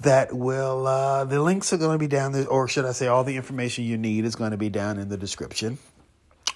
that 0.00 0.32
will, 0.32 0.86
uh, 0.86 1.24
the 1.24 1.42
links 1.42 1.70
are 1.74 1.76
going 1.76 1.94
to 1.94 1.98
be 1.98 2.08
down 2.08 2.32
there, 2.32 2.48
or 2.48 2.66
should 2.66 2.86
I 2.86 2.92
say, 2.92 3.08
all 3.08 3.24
the 3.24 3.36
information 3.36 3.84
you 3.84 3.98
need 3.98 4.24
is 4.24 4.34
going 4.34 4.52
to 4.52 4.56
be 4.56 4.70
down 4.70 4.98
in 4.98 5.10
the 5.10 5.18
description. 5.18 5.78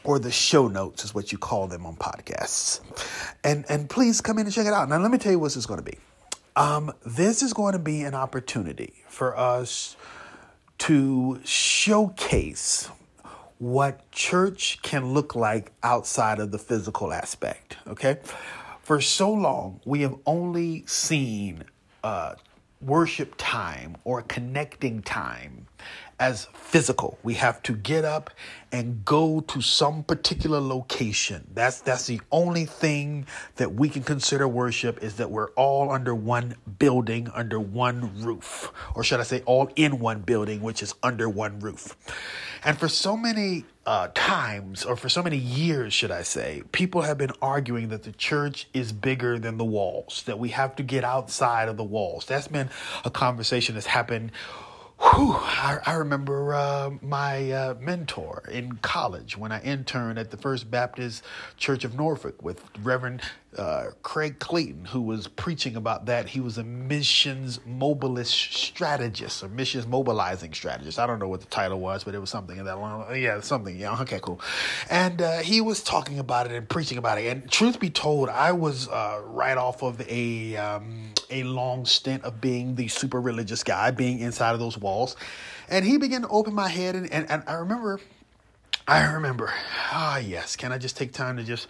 Or 0.05 0.19
the 0.19 0.31
show 0.31 0.69
notes 0.69 1.05
is 1.05 1.15
what 1.15 1.31
you 1.31 1.37
call 1.37 1.67
them 1.67 1.85
on 1.85 1.97
podcasts. 1.97 2.81
And 3.45 3.67
and 3.69 3.91
please 3.91 4.23
come 4.23 4.39
in 4.39 4.47
and 4.47 4.55
check 4.55 4.67
it 4.67 4.73
out. 4.73 4.89
Now 4.89 4.97
let 4.97 5.11
me 5.11 5.19
tell 5.19 5.31
you 5.31 5.39
what 5.39 5.49
this 5.49 5.57
is 5.57 5.67
going 5.67 5.85
to 5.85 5.85
be. 5.85 5.99
Um, 6.57 6.91
this 7.05 7.43
is 7.43 7.53
going 7.53 7.75
to 7.75 7.79
be 7.79 8.05
an 8.05 8.15
opportunity 8.15 8.95
for 9.09 9.37
us 9.37 9.97
to 10.81 11.39
showcase 11.45 12.89
what 13.59 14.11
church 14.11 14.81
can 14.83 15.13
look 15.13 15.35
like 15.35 15.73
outside 15.83 16.39
of 16.39 16.51
the 16.51 16.59
physical 16.59 17.13
aspect. 17.13 17.77
Okay. 17.87 18.19
For 18.83 19.01
so 19.01 19.31
long, 19.31 19.81
we 19.85 20.01
have 20.01 20.17
only 20.25 20.85
seen 20.87 21.65
uh, 22.03 22.35
worship 22.81 23.35
time 23.37 23.97
or 24.05 24.23
connecting 24.23 25.03
time 25.03 25.67
as 26.21 26.47
physical. 26.53 27.19
We 27.23 27.35
have 27.35 27.63
to 27.65 27.75
get 27.75 28.05
up 28.05 28.31
and 28.71 29.05
go 29.05 29.41
to 29.41 29.61
some 29.63 30.05
particular 30.05 30.61
location. 30.61 31.49
That's 31.55 31.81
that's 31.81 32.07
the 32.07 32.21
only 32.31 32.67
thing 32.67 33.27
that 33.57 33.73
we 33.73 33.89
can 33.89 34.05
consider 34.05 34.47
worship 34.47 35.03
is 35.03 35.17
that 35.17 35.31
we're 35.31 35.51
all 35.53 35.91
under 35.91 36.15
one 36.15 36.55
building, 36.79 37.29
under 37.35 37.59
one 37.59 38.23
roof. 38.23 38.71
Or 38.95 39.03
should 39.03 39.19
I 39.19 39.25
say 39.25 39.43
all 39.47 39.71
in 39.75 39.99
one 39.99 40.21
building, 40.21 40.61
which 40.61 40.83
is 40.83 40.95
under 41.03 41.29
one 41.29 41.59
roof. 41.59 41.97
And 42.63 42.79
for 42.79 42.89
so 42.89 43.17
many 43.17 43.65
uh, 43.87 44.09
times, 44.15 44.85
or 44.85 44.95
for 44.95 45.09
so 45.09 45.23
many 45.23 45.39
years, 45.39 45.95
should 45.95 46.11
I 46.11 46.23
say, 46.23 46.63
people 46.71 47.01
have 47.01 47.17
been 47.17 47.33
arguing 47.41 47.89
that 47.89 48.03
the 48.03 48.13
church 48.13 48.69
is 48.75 48.93
bigger 48.93 49.39
than 49.39 49.57
the 49.57 49.65
walls, 49.65 50.23
that 50.27 50.39
we 50.39 50.51
have 50.51 50.77
to 50.77 50.83
get 50.83 51.03
outside 51.03 51.71
of 51.71 51.79
the 51.79 51.85
walls. 51.85 52.27
That's 52.27 52.49
been 52.49 52.69
a 53.07 53.11
conversation 53.11 53.75
that's 53.75 53.87
happened 53.87 54.33
Whew, 55.01 55.33
I, 55.35 55.79
I 55.87 55.95
remember 55.95 56.55
uh, 56.55 56.91
my 57.01 57.51
uh, 57.51 57.75
mentor 57.81 58.43
in 58.51 58.73
college 58.83 59.37
when 59.37 59.51
I 59.51 59.63
interned 59.63 60.19
at 60.19 60.31
the 60.31 60.37
First 60.37 60.71
Baptist 60.71 61.25
Church 61.57 61.85
of 61.85 61.95
Norfolk 61.97 62.43
with 62.43 62.63
Reverend 62.83 63.23
uh, 63.59 63.87
Craig 64.03 64.39
Clayton, 64.39 64.85
who 64.87 65.03
was 65.03 65.27
preaching 65.27 65.75
about 65.75 66.07
that. 66.07 66.29
He 66.29 66.41
was 66.41 66.57
a 66.57 66.63
missions 66.63 67.59
mobilist 67.67 68.33
strategist 68.33 69.43
or 69.43 69.49
missions 69.49 69.87
mobilizing 69.87 70.53
strategist. 70.53 70.99
I 70.99 71.07
don't 71.07 71.19
know 71.19 71.29
what 71.29 71.41
the 71.41 71.47
title 71.47 71.81
was, 71.81 72.05
but 72.05 72.15
it 72.15 72.21
was 72.21 72.31
something 72.31 72.57
in 72.59 72.65
that 72.67 72.79
line. 72.79 73.21
Yeah, 73.21 73.41
something. 73.41 73.77
Yeah, 73.77 74.01
okay, 74.03 74.21
cool. 74.23 74.41
And 74.89 75.21
uh, 75.21 75.39
he 75.39 75.61
was 75.61 75.83
talking 75.83 76.19
about 76.21 76.47
it 76.47 76.53
and 76.53 76.69
preaching 76.69 76.97
about 76.97 77.19
it. 77.19 77.27
And 77.27 77.51
truth 77.51 77.81
be 77.81 77.91
told, 77.91 78.29
I 78.29 78.53
was 78.53 78.89
uh, 78.89 79.21
right 79.25 79.59
off 79.59 79.83
of 79.83 80.01
a 80.09 80.57
um, 80.57 81.13
a 81.31 81.43
long 81.43 81.87
stint 81.87 82.23
of 82.25 82.41
being 82.41 82.77
the 82.77 82.89
super 82.89 83.21
religious 83.21 83.65
guy, 83.65 83.91
being 83.91 84.21
inside 84.21 84.53
of 84.53 84.61
those 84.61 84.79
walls. 84.79 85.17
And 85.69 85.85
he 85.85 85.99
began 85.99 86.23
to 86.23 86.29
open 86.29 86.55
my 86.55 86.69
head, 86.69 86.95
and, 86.97 87.13
and, 87.13 87.31
and 87.31 87.43
I 87.47 87.55
remember, 87.55 88.01
I 88.89 89.05
remember, 89.13 89.53
ah, 89.93 90.19
yes, 90.19 90.57
can 90.57 90.73
I 90.73 90.79
just 90.79 90.97
take 90.97 91.13
time 91.13 91.37
to 91.37 91.45
just 91.45 91.69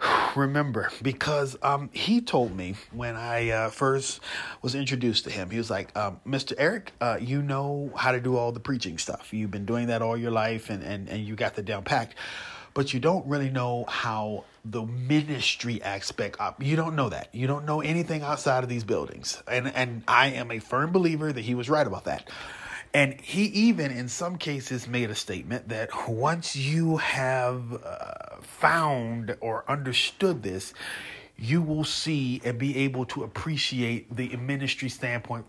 remember 0.36 0.90
because 1.02 1.56
um, 1.62 1.90
he 1.92 2.20
told 2.20 2.56
me 2.56 2.74
when 2.92 3.16
I 3.16 3.50
uh, 3.50 3.70
first 3.70 4.20
was 4.62 4.74
introduced 4.74 5.24
to 5.24 5.30
him, 5.30 5.50
he 5.50 5.58
was 5.58 5.70
like, 5.70 5.96
um, 5.96 6.20
Mr. 6.26 6.54
Eric, 6.58 6.92
uh, 7.00 7.18
you 7.20 7.42
know 7.42 7.92
how 7.96 8.12
to 8.12 8.20
do 8.20 8.36
all 8.36 8.52
the 8.52 8.60
preaching 8.60 8.98
stuff. 8.98 9.32
You've 9.32 9.50
been 9.50 9.66
doing 9.66 9.88
that 9.88 10.02
all 10.02 10.16
your 10.16 10.30
life 10.30 10.70
and, 10.70 10.82
and, 10.82 11.08
and 11.08 11.24
you 11.24 11.36
got 11.36 11.54
the 11.54 11.62
down 11.62 11.84
packed, 11.84 12.14
but 12.74 12.92
you 12.92 13.00
don't 13.00 13.26
really 13.26 13.50
know 13.50 13.84
how 13.88 14.44
the 14.64 14.84
ministry 14.84 15.82
aspect 15.82 16.40
up. 16.40 16.62
You 16.62 16.76
don't 16.76 16.96
know 16.96 17.10
that. 17.10 17.28
You 17.32 17.46
don't 17.46 17.64
know 17.64 17.80
anything 17.80 18.22
outside 18.22 18.62
of 18.62 18.68
these 18.68 18.84
buildings. 18.84 19.42
And, 19.46 19.68
and 19.68 20.02
I 20.08 20.28
am 20.28 20.50
a 20.50 20.58
firm 20.58 20.90
believer 20.90 21.32
that 21.32 21.42
he 21.42 21.54
was 21.54 21.68
right 21.68 21.86
about 21.86 22.04
that. 22.04 22.28
And 22.94 23.20
he 23.20 23.46
even, 23.46 23.90
in 23.90 24.08
some 24.08 24.38
cases, 24.38 24.86
made 24.86 25.10
a 25.10 25.16
statement 25.16 25.68
that 25.70 26.08
once 26.08 26.54
you 26.54 26.98
have 26.98 27.84
uh, 27.84 28.13
found 28.44 29.36
or 29.40 29.64
understood 29.68 30.42
this, 30.42 30.74
you 31.36 31.62
will 31.62 31.84
see 31.84 32.40
and 32.44 32.58
be 32.58 32.76
able 32.78 33.04
to 33.06 33.24
appreciate 33.24 34.14
the 34.14 34.36
ministry 34.36 34.88
standpoint 34.88 35.44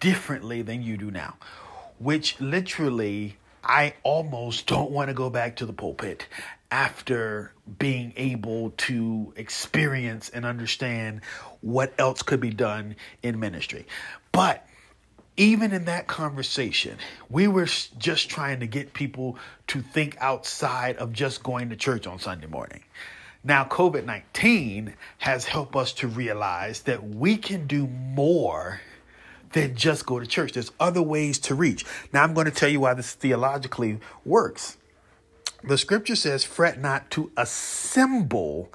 differently 0.00 0.62
than 0.62 0.82
you 0.82 0.96
do 0.96 1.10
now. 1.10 1.36
Which 1.98 2.40
literally, 2.40 3.36
I 3.64 3.94
almost 4.02 4.66
don't 4.66 4.90
want 4.90 5.08
to 5.08 5.14
go 5.14 5.30
back 5.30 5.56
to 5.56 5.66
the 5.66 5.72
pulpit 5.72 6.28
after 6.70 7.52
being 7.78 8.12
able 8.16 8.70
to 8.76 9.32
experience 9.36 10.28
and 10.28 10.44
understand 10.44 11.22
what 11.60 11.92
else 11.98 12.22
could 12.22 12.40
be 12.40 12.50
done 12.50 12.96
in 13.22 13.40
ministry. 13.40 13.86
But 14.32 14.66
even 15.36 15.72
in 15.72 15.84
that 15.84 16.06
conversation, 16.06 16.96
we 17.28 17.48
were 17.48 17.66
just 17.98 18.30
trying 18.30 18.60
to 18.60 18.66
get 18.66 18.92
people 18.94 19.38
to 19.68 19.82
think 19.82 20.16
outside 20.20 20.96
of 20.96 21.12
just 21.12 21.42
going 21.42 21.68
to 21.70 21.76
church 21.76 22.06
on 22.06 22.18
Sunday 22.18 22.46
morning. 22.46 22.82
Now, 23.44 23.64
COVID 23.64 24.04
19 24.04 24.94
has 25.18 25.44
helped 25.44 25.76
us 25.76 25.92
to 25.94 26.08
realize 26.08 26.82
that 26.82 27.06
we 27.06 27.36
can 27.36 27.66
do 27.66 27.86
more 27.86 28.80
than 29.52 29.76
just 29.76 30.04
go 30.04 30.18
to 30.18 30.26
church. 30.26 30.52
There's 30.52 30.72
other 30.80 31.02
ways 31.02 31.38
to 31.40 31.54
reach. 31.54 31.84
Now, 32.12 32.24
I'm 32.24 32.34
going 32.34 32.46
to 32.46 32.50
tell 32.50 32.68
you 32.68 32.80
why 32.80 32.94
this 32.94 33.14
theologically 33.14 34.00
works. 34.24 34.78
The 35.66 35.76
scripture 35.76 36.14
says, 36.14 36.44
fret 36.44 36.80
not 36.80 37.10
to 37.10 37.32
assemble 37.36 38.72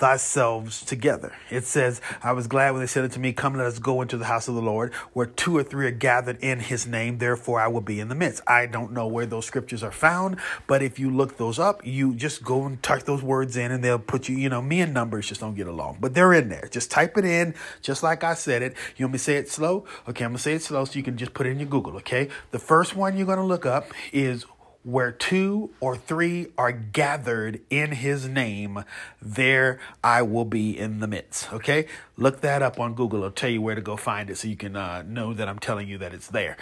thyself 0.00 0.86
together. 0.86 1.34
It 1.50 1.64
says, 1.66 2.00
I 2.22 2.32
was 2.32 2.46
glad 2.46 2.70
when 2.70 2.80
they 2.80 2.86
said 2.86 3.04
unto 3.04 3.20
me, 3.20 3.34
Come, 3.34 3.54
let 3.54 3.66
us 3.66 3.78
go 3.78 4.00
into 4.00 4.16
the 4.16 4.24
house 4.24 4.48
of 4.48 4.54
the 4.54 4.62
Lord, 4.62 4.94
where 5.12 5.26
two 5.26 5.54
or 5.54 5.62
three 5.62 5.86
are 5.86 5.90
gathered 5.90 6.38
in 6.40 6.60
his 6.60 6.86
name, 6.86 7.18
therefore 7.18 7.60
I 7.60 7.68
will 7.68 7.82
be 7.82 8.00
in 8.00 8.08
the 8.08 8.14
midst. 8.14 8.42
I 8.46 8.64
don't 8.64 8.92
know 8.92 9.06
where 9.06 9.26
those 9.26 9.44
scriptures 9.44 9.82
are 9.82 9.92
found, 9.92 10.38
but 10.66 10.82
if 10.82 10.98
you 10.98 11.10
look 11.10 11.36
those 11.36 11.58
up, 11.58 11.86
you 11.86 12.14
just 12.14 12.42
go 12.42 12.64
and 12.64 12.82
type 12.82 13.02
those 13.02 13.22
words 13.22 13.58
in 13.58 13.70
and 13.70 13.84
they'll 13.84 13.98
put 13.98 14.30
you, 14.30 14.36
you 14.38 14.48
know, 14.48 14.62
me 14.62 14.80
and 14.80 14.94
numbers 14.94 15.28
just 15.28 15.42
don't 15.42 15.54
get 15.54 15.66
along, 15.66 15.98
but 16.00 16.14
they're 16.14 16.32
in 16.32 16.48
there. 16.48 16.66
Just 16.70 16.90
type 16.90 17.18
it 17.18 17.26
in, 17.26 17.54
just 17.82 18.02
like 18.02 18.24
I 18.24 18.32
said 18.32 18.62
it. 18.62 18.74
You 18.96 19.04
want 19.04 19.12
me 19.12 19.18
to 19.18 19.24
say 19.24 19.36
it 19.36 19.50
slow? 19.50 19.84
Okay, 20.08 20.24
I'm 20.24 20.30
gonna 20.30 20.38
say 20.38 20.54
it 20.54 20.62
slow 20.62 20.86
so 20.86 20.94
you 20.94 21.02
can 21.02 21.18
just 21.18 21.34
put 21.34 21.46
it 21.46 21.50
in 21.50 21.58
your 21.58 21.68
Google, 21.68 21.96
okay? 21.96 22.30
The 22.52 22.58
first 22.58 22.96
one 22.96 23.18
you're 23.18 23.26
gonna 23.26 23.44
look 23.44 23.66
up 23.66 23.92
is 24.14 24.46
where 24.82 25.12
two 25.12 25.70
or 25.78 25.96
three 25.96 26.48
are 26.56 26.72
gathered 26.72 27.60
in 27.68 27.92
his 27.92 28.26
name, 28.26 28.82
there 29.20 29.78
I 30.02 30.22
will 30.22 30.46
be 30.46 30.78
in 30.78 31.00
the 31.00 31.06
midst. 31.06 31.52
Okay? 31.52 31.86
Look 32.16 32.40
that 32.40 32.62
up 32.62 32.80
on 32.80 32.94
Google. 32.94 33.24
I'll 33.24 33.30
tell 33.30 33.50
you 33.50 33.60
where 33.60 33.74
to 33.74 33.80
go 33.80 33.96
find 33.96 34.30
it 34.30 34.38
so 34.38 34.48
you 34.48 34.56
can 34.56 34.76
uh, 34.76 35.02
know 35.02 35.34
that 35.34 35.48
I'm 35.48 35.58
telling 35.58 35.88
you 35.88 35.98
that 35.98 36.14
it's 36.14 36.28
there. 36.28 36.56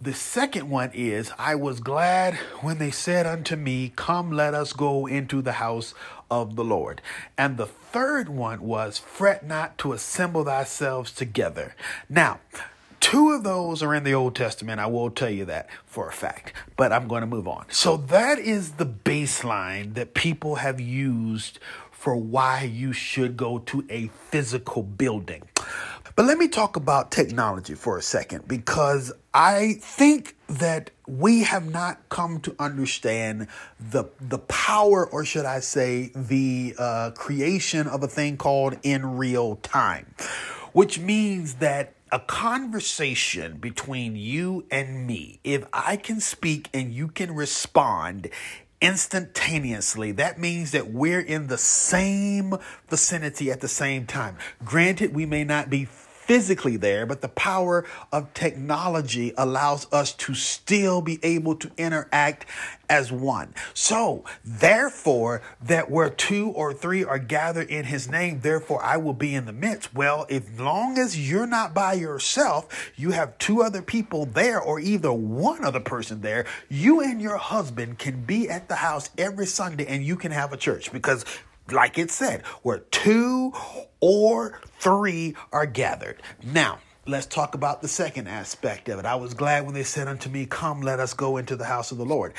The 0.00 0.14
second 0.14 0.68
one 0.68 0.90
is 0.92 1.30
I 1.38 1.54
was 1.54 1.80
glad 1.80 2.34
when 2.60 2.78
they 2.78 2.90
said 2.90 3.26
unto 3.26 3.54
me, 3.54 3.92
Come, 3.94 4.32
let 4.32 4.52
us 4.52 4.72
go 4.72 5.06
into 5.06 5.40
the 5.40 5.52
house 5.52 5.94
of 6.30 6.56
the 6.56 6.64
Lord. 6.64 7.00
And 7.38 7.56
the 7.56 7.66
third 7.66 8.28
one 8.28 8.62
was, 8.62 8.98
Fret 8.98 9.46
not 9.46 9.78
to 9.78 9.92
assemble 9.92 10.44
thyself 10.44 11.14
together. 11.14 11.76
Now, 12.08 12.40
Two 13.04 13.32
of 13.32 13.44
those 13.44 13.82
are 13.82 13.94
in 13.94 14.02
the 14.02 14.14
Old 14.14 14.34
Testament. 14.34 14.80
I 14.80 14.86
will 14.86 15.10
tell 15.10 15.28
you 15.28 15.44
that 15.44 15.68
for 15.84 16.08
a 16.08 16.12
fact, 16.12 16.54
but 16.74 16.90
I'm 16.90 17.06
going 17.06 17.20
to 17.20 17.26
move 17.26 17.46
on. 17.46 17.66
So 17.68 17.98
that 17.98 18.38
is 18.38 18.72
the 18.72 18.86
baseline 18.86 19.92
that 19.92 20.14
people 20.14 20.54
have 20.54 20.80
used 20.80 21.58
for 21.90 22.16
why 22.16 22.62
you 22.62 22.94
should 22.94 23.36
go 23.36 23.58
to 23.58 23.84
a 23.90 24.08
physical 24.30 24.82
building. 24.82 25.42
But 26.16 26.24
let 26.24 26.38
me 26.38 26.48
talk 26.48 26.76
about 26.76 27.10
technology 27.10 27.74
for 27.74 27.98
a 27.98 28.02
second 28.02 28.48
because 28.48 29.12
I 29.34 29.74
think 29.80 30.34
that 30.48 30.90
we 31.06 31.42
have 31.42 31.70
not 31.70 32.08
come 32.08 32.40
to 32.40 32.56
understand 32.58 33.48
the 33.78 34.04
the 34.18 34.38
power, 34.38 35.06
or 35.06 35.26
should 35.26 35.44
I 35.44 35.60
say, 35.60 36.10
the 36.14 36.74
uh, 36.78 37.10
creation 37.10 37.86
of 37.86 38.02
a 38.02 38.08
thing 38.08 38.38
called 38.38 38.78
in 38.82 39.18
real 39.18 39.56
time, 39.56 40.06
which 40.72 40.98
means 40.98 41.56
that 41.56 41.92
a 42.14 42.20
conversation 42.20 43.56
between 43.56 44.14
you 44.14 44.64
and 44.70 45.04
me, 45.04 45.40
if 45.42 45.64
I 45.72 45.96
can 45.96 46.20
speak 46.20 46.68
and 46.72 46.94
you 46.94 47.08
can 47.08 47.34
respond 47.34 48.30
instantaneously, 48.80 50.12
that 50.12 50.38
means 50.38 50.70
that 50.70 50.92
we're 50.92 51.18
in 51.18 51.48
the 51.48 51.58
same 51.58 52.54
vicinity 52.88 53.50
at 53.50 53.60
the 53.60 53.66
same 53.66 54.06
time. 54.06 54.36
Granted, 54.64 55.12
we 55.12 55.26
may 55.26 55.42
not 55.42 55.68
be 55.68 55.86
physically 56.26 56.76
there, 56.76 57.06
but 57.06 57.20
the 57.20 57.28
power 57.28 57.84
of 58.12 58.32
technology 58.34 59.32
allows 59.36 59.86
us 59.92 60.12
to 60.12 60.34
still 60.34 61.02
be 61.02 61.18
able 61.22 61.54
to 61.56 61.70
interact 61.76 62.46
as 62.88 63.10
one. 63.10 63.54
So, 63.72 64.24
therefore, 64.44 65.42
that 65.62 65.90
where 65.90 66.10
two 66.10 66.50
or 66.50 66.72
three 66.72 67.04
are 67.04 67.18
gathered 67.18 67.68
in 67.68 67.84
his 67.84 68.08
name, 68.08 68.40
therefore 68.40 68.82
I 68.82 68.96
will 68.96 69.14
be 69.14 69.34
in 69.34 69.46
the 69.46 69.52
midst. 69.52 69.94
Well, 69.94 70.26
as 70.30 70.42
long 70.58 70.98
as 70.98 71.30
you're 71.30 71.46
not 71.46 71.74
by 71.74 71.94
yourself, 71.94 72.92
you 72.96 73.10
have 73.12 73.36
two 73.38 73.62
other 73.62 73.82
people 73.82 74.26
there, 74.26 74.60
or 74.60 74.80
either 74.80 75.12
one 75.12 75.64
other 75.64 75.80
person 75.80 76.20
there, 76.20 76.46
you 76.68 77.00
and 77.00 77.20
your 77.20 77.36
husband 77.36 77.98
can 77.98 78.24
be 78.24 78.48
at 78.48 78.68
the 78.68 78.76
house 78.76 79.10
every 79.18 79.46
Sunday 79.46 79.86
and 79.86 80.04
you 80.04 80.16
can 80.16 80.32
have 80.32 80.52
a 80.52 80.56
church 80.56 80.92
because 80.92 81.24
like 81.70 81.98
it 81.98 82.10
said, 82.10 82.42
where 82.62 82.78
two 82.78 83.52
or 84.00 84.60
three 84.78 85.34
are 85.52 85.66
gathered. 85.66 86.22
Now, 86.42 86.78
let's 87.06 87.26
talk 87.26 87.54
about 87.54 87.82
the 87.82 87.88
second 87.88 88.28
aspect 88.28 88.88
of 88.88 88.98
it. 88.98 89.04
I 89.04 89.14
was 89.14 89.34
glad 89.34 89.64
when 89.64 89.74
they 89.74 89.82
said 89.82 90.08
unto 90.08 90.28
me, 90.28 90.46
Come, 90.46 90.82
let 90.82 91.00
us 91.00 91.14
go 91.14 91.36
into 91.36 91.56
the 91.56 91.64
house 91.64 91.92
of 91.92 91.98
the 91.98 92.04
Lord. 92.04 92.34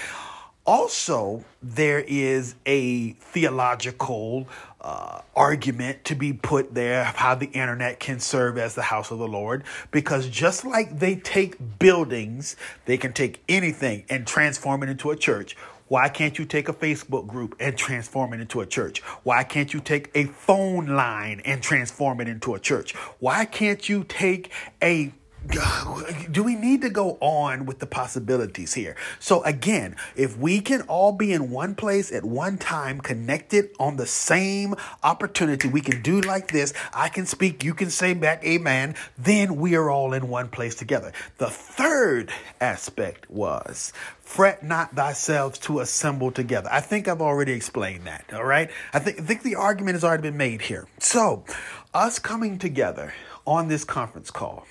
Also, 0.66 1.46
there 1.62 2.00
is 2.00 2.56
a 2.66 3.12
theological 3.12 4.48
uh, 4.82 5.22
argument 5.36 6.04
to 6.06 6.16
be 6.16 6.34
put 6.34 6.74
there 6.74 7.02
of 7.02 7.16
how 7.16 7.36
the 7.36 7.46
internet 7.48 8.00
can 8.00 8.20
serve 8.20 8.58
as 8.58 8.74
the 8.74 8.82
house 8.82 9.12
of 9.12 9.20
the 9.20 9.28
Lord. 9.28 9.64
Because 9.92 10.28
just 10.28 10.66
like 10.66 10.98
they 10.98 11.18
take 11.18 11.58
buildings, 11.78 12.56
they 12.86 12.98
can 12.98 13.14
take 13.14 13.44
anything 13.48 14.06
and 14.10 14.26
transform 14.26 14.82
it 14.82 14.90
into 14.90 15.12
a 15.12 15.16
church. 15.16 15.56
Why 15.88 16.10
can't 16.10 16.40
you 16.40 16.46
take 16.46 16.68
a 16.68 16.74
Facebook 16.74 17.28
group 17.28 17.56
and 17.60 17.78
transform 17.78 18.34
it 18.34 18.42
into 18.42 18.62
a 18.62 18.66
church? 18.66 19.02
Why 19.22 19.44
can't 19.44 19.72
you 19.72 19.80
take 19.80 20.10
a 20.16 20.26
phone 20.26 20.88
line 20.88 21.42
and 21.46 21.62
transform 21.62 22.22
it 22.22 22.28
into 22.28 22.56
a 22.56 22.60
church? 22.60 22.96
Why 23.20 23.46
can't 23.46 23.88
you 23.88 24.04
take 24.04 24.52
a 24.82 25.14
do 26.32 26.44
we 26.44 26.56
need 26.56 26.82
to 26.82 26.90
go 26.90 27.18
on 27.22 27.66
with 27.66 27.80
the 27.80 27.86
possibilities 27.86 28.74
here? 28.74 28.96
So, 29.20 29.44
again, 29.44 29.96
if 30.16 30.38
we 30.38 30.62
can 30.62 30.82
all 30.84 31.12
be 31.12 31.34
in 31.34 31.52
one 31.52 31.76
place 31.76 32.12
at 32.12 32.24
one 32.24 32.58
time, 32.58 33.00
connected 33.00 33.70
on 33.80 33.98
the 33.98 34.06
same 34.06 34.76
opportunity, 35.04 35.68
we 35.68 35.82
can 35.82 36.02
do 36.02 36.22
like 36.22 36.52
this. 36.52 36.74
I 36.94 37.10
can 37.10 37.26
speak, 37.26 37.64
you 37.64 37.74
can 37.74 37.90
say 37.90 38.14
back, 38.14 38.44
amen. 38.44 38.96
Then 39.18 39.58
we 39.58 39.76
are 39.76 39.90
all 39.90 40.14
in 40.14 40.30
one 40.30 40.50
place 40.50 40.76
together. 40.76 41.12
The 41.38 41.50
third 41.50 42.32
aspect 42.60 43.30
was 43.30 43.94
fret 44.22 44.64
not 44.64 44.96
thyself 44.96 45.62
to 45.62 45.80
assemble 45.80 46.32
together. 46.32 46.70
I 46.72 46.82
think 46.82 47.08
I've 47.08 47.22
already 47.22 47.54
explained 47.54 48.06
that. 48.06 48.26
All 48.34 48.44
right. 48.44 48.72
I 48.94 49.00
think, 49.00 49.20
I 49.20 49.24
think 49.24 49.44
the 49.44 49.56
argument 49.56 49.96
has 49.96 50.04
already 50.04 50.24
been 50.24 50.38
made 50.38 50.64
here. 50.64 50.88
So, 51.00 51.46
us 51.94 52.18
coming 52.18 52.58
together 52.58 53.14
on 53.46 53.68
this 53.68 53.84
conference 53.84 54.32
call 54.32 54.66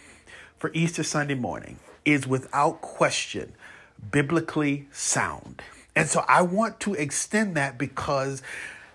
for 0.64 0.70
Easter 0.72 1.02
Sunday 1.02 1.34
morning 1.34 1.78
is 2.06 2.26
without 2.26 2.80
question 2.80 3.52
biblically 4.10 4.88
sound. 4.90 5.60
And 5.94 6.08
so 6.08 6.24
I 6.26 6.40
want 6.40 6.80
to 6.80 6.94
extend 6.94 7.54
that 7.58 7.76
because 7.76 8.40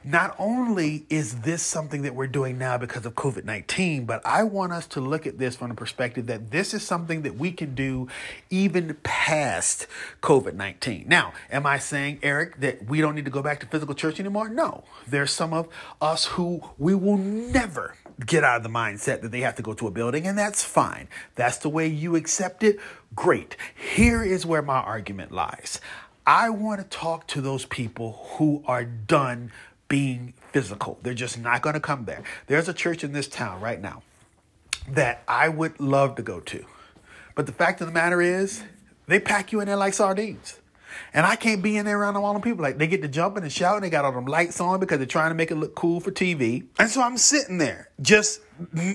not 0.09 0.35
only 0.39 1.05
is 1.09 1.41
this 1.41 1.61
something 1.61 2.01
that 2.01 2.15
we're 2.15 2.25
doing 2.25 2.57
now 2.57 2.79
because 2.79 3.05
of 3.05 3.13
COVID 3.13 3.45
19, 3.45 4.05
but 4.05 4.25
I 4.25 4.43
want 4.43 4.73
us 4.73 4.87
to 4.87 5.01
look 5.01 5.27
at 5.27 5.37
this 5.37 5.55
from 5.55 5.69
the 5.69 5.75
perspective 5.75 6.25
that 6.27 6.49
this 6.49 6.73
is 6.73 6.81
something 6.81 7.21
that 7.21 7.35
we 7.35 7.51
can 7.51 7.75
do 7.75 8.07
even 8.49 8.97
past 9.03 9.85
COVID 10.23 10.55
19. 10.55 11.05
Now, 11.07 11.33
am 11.51 11.67
I 11.67 11.77
saying, 11.77 12.19
Eric, 12.23 12.59
that 12.61 12.85
we 12.85 13.01
don't 13.01 13.13
need 13.13 13.25
to 13.25 13.31
go 13.31 13.43
back 13.43 13.59
to 13.59 13.67
physical 13.67 13.93
church 13.93 14.19
anymore? 14.19 14.49
No. 14.49 14.83
There's 15.07 15.31
some 15.31 15.53
of 15.53 15.67
us 16.01 16.25
who 16.25 16.63
we 16.79 16.95
will 16.95 17.17
never 17.17 17.93
get 18.25 18.43
out 18.43 18.57
of 18.57 18.63
the 18.63 18.69
mindset 18.69 19.21
that 19.21 19.31
they 19.31 19.41
have 19.41 19.55
to 19.57 19.61
go 19.61 19.73
to 19.75 19.85
a 19.85 19.91
building, 19.91 20.25
and 20.25 20.35
that's 20.35 20.63
fine. 20.63 21.07
That's 21.35 21.59
the 21.59 21.69
way 21.69 21.85
you 21.87 22.15
accept 22.15 22.63
it. 22.63 22.79
Great. 23.15 23.55
Here 23.75 24.23
is 24.23 24.43
where 24.43 24.63
my 24.63 24.79
argument 24.79 25.31
lies. 25.31 25.79
I 26.25 26.51
want 26.51 26.79
to 26.79 26.87
talk 26.95 27.25
to 27.27 27.41
those 27.41 27.65
people 27.65 28.27
who 28.37 28.63
are 28.67 28.83
done 28.83 29.51
being 29.89 30.33
physical. 30.53 30.97
They're 31.03 31.13
just 31.13 31.37
not 31.37 31.61
going 31.61 31.73
to 31.73 31.79
come 31.79 32.05
there. 32.05 32.23
There's 32.47 32.69
a 32.69 32.73
church 32.73 33.03
in 33.03 33.11
this 33.11 33.27
town 33.27 33.59
right 33.59 33.81
now 33.81 34.03
that 34.87 35.23
I 35.27 35.49
would 35.49 35.79
love 35.79 36.15
to 36.15 36.21
go 36.21 36.39
to. 36.39 36.65
But 37.35 37.45
the 37.45 37.51
fact 37.51 37.81
of 37.81 37.87
the 37.87 37.93
matter 37.93 38.21
is, 38.21 38.63
they 39.07 39.19
pack 39.19 39.51
you 39.51 39.59
in 39.59 39.67
there 39.67 39.75
like 39.75 39.93
sardines. 39.93 40.59
And 41.13 41.25
I 41.25 41.35
can't 41.35 41.61
be 41.61 41.77
in 41.77 41.85
there 41.85 41.99
around 41.99 42.17
all 42.17 42.33
them 42.33 42.41
people. 42.41 42.63
Like 42.63 42.77
they 42.77 42.87
get 42.87 43.01
to 43.01 43.07
jumping 43.07 43.43
and 43.43 43.51
shouting. 43.51 43.81
They 43.81 43.89
got 43.89 44.05
all 44.05 44.11
them 44.11 44.25
lights 44.25 44.59
on 44.59 44.79
because 44.79 44.97
they're 44.97 45.07
trying 45.07 45.31
to 45.31 45.35
make 45.35 45.51
it 45.51 45.55
look 45.55 45.75
cool 45.75 45.99
for 45.99 46.11
TV. 46.11 46.65
And 46.77 46.89
so 46.89 47.01
I'm 47.01 47.17
sitting 47.17 47.57
there 47.57 47.89
just 48.01 48.41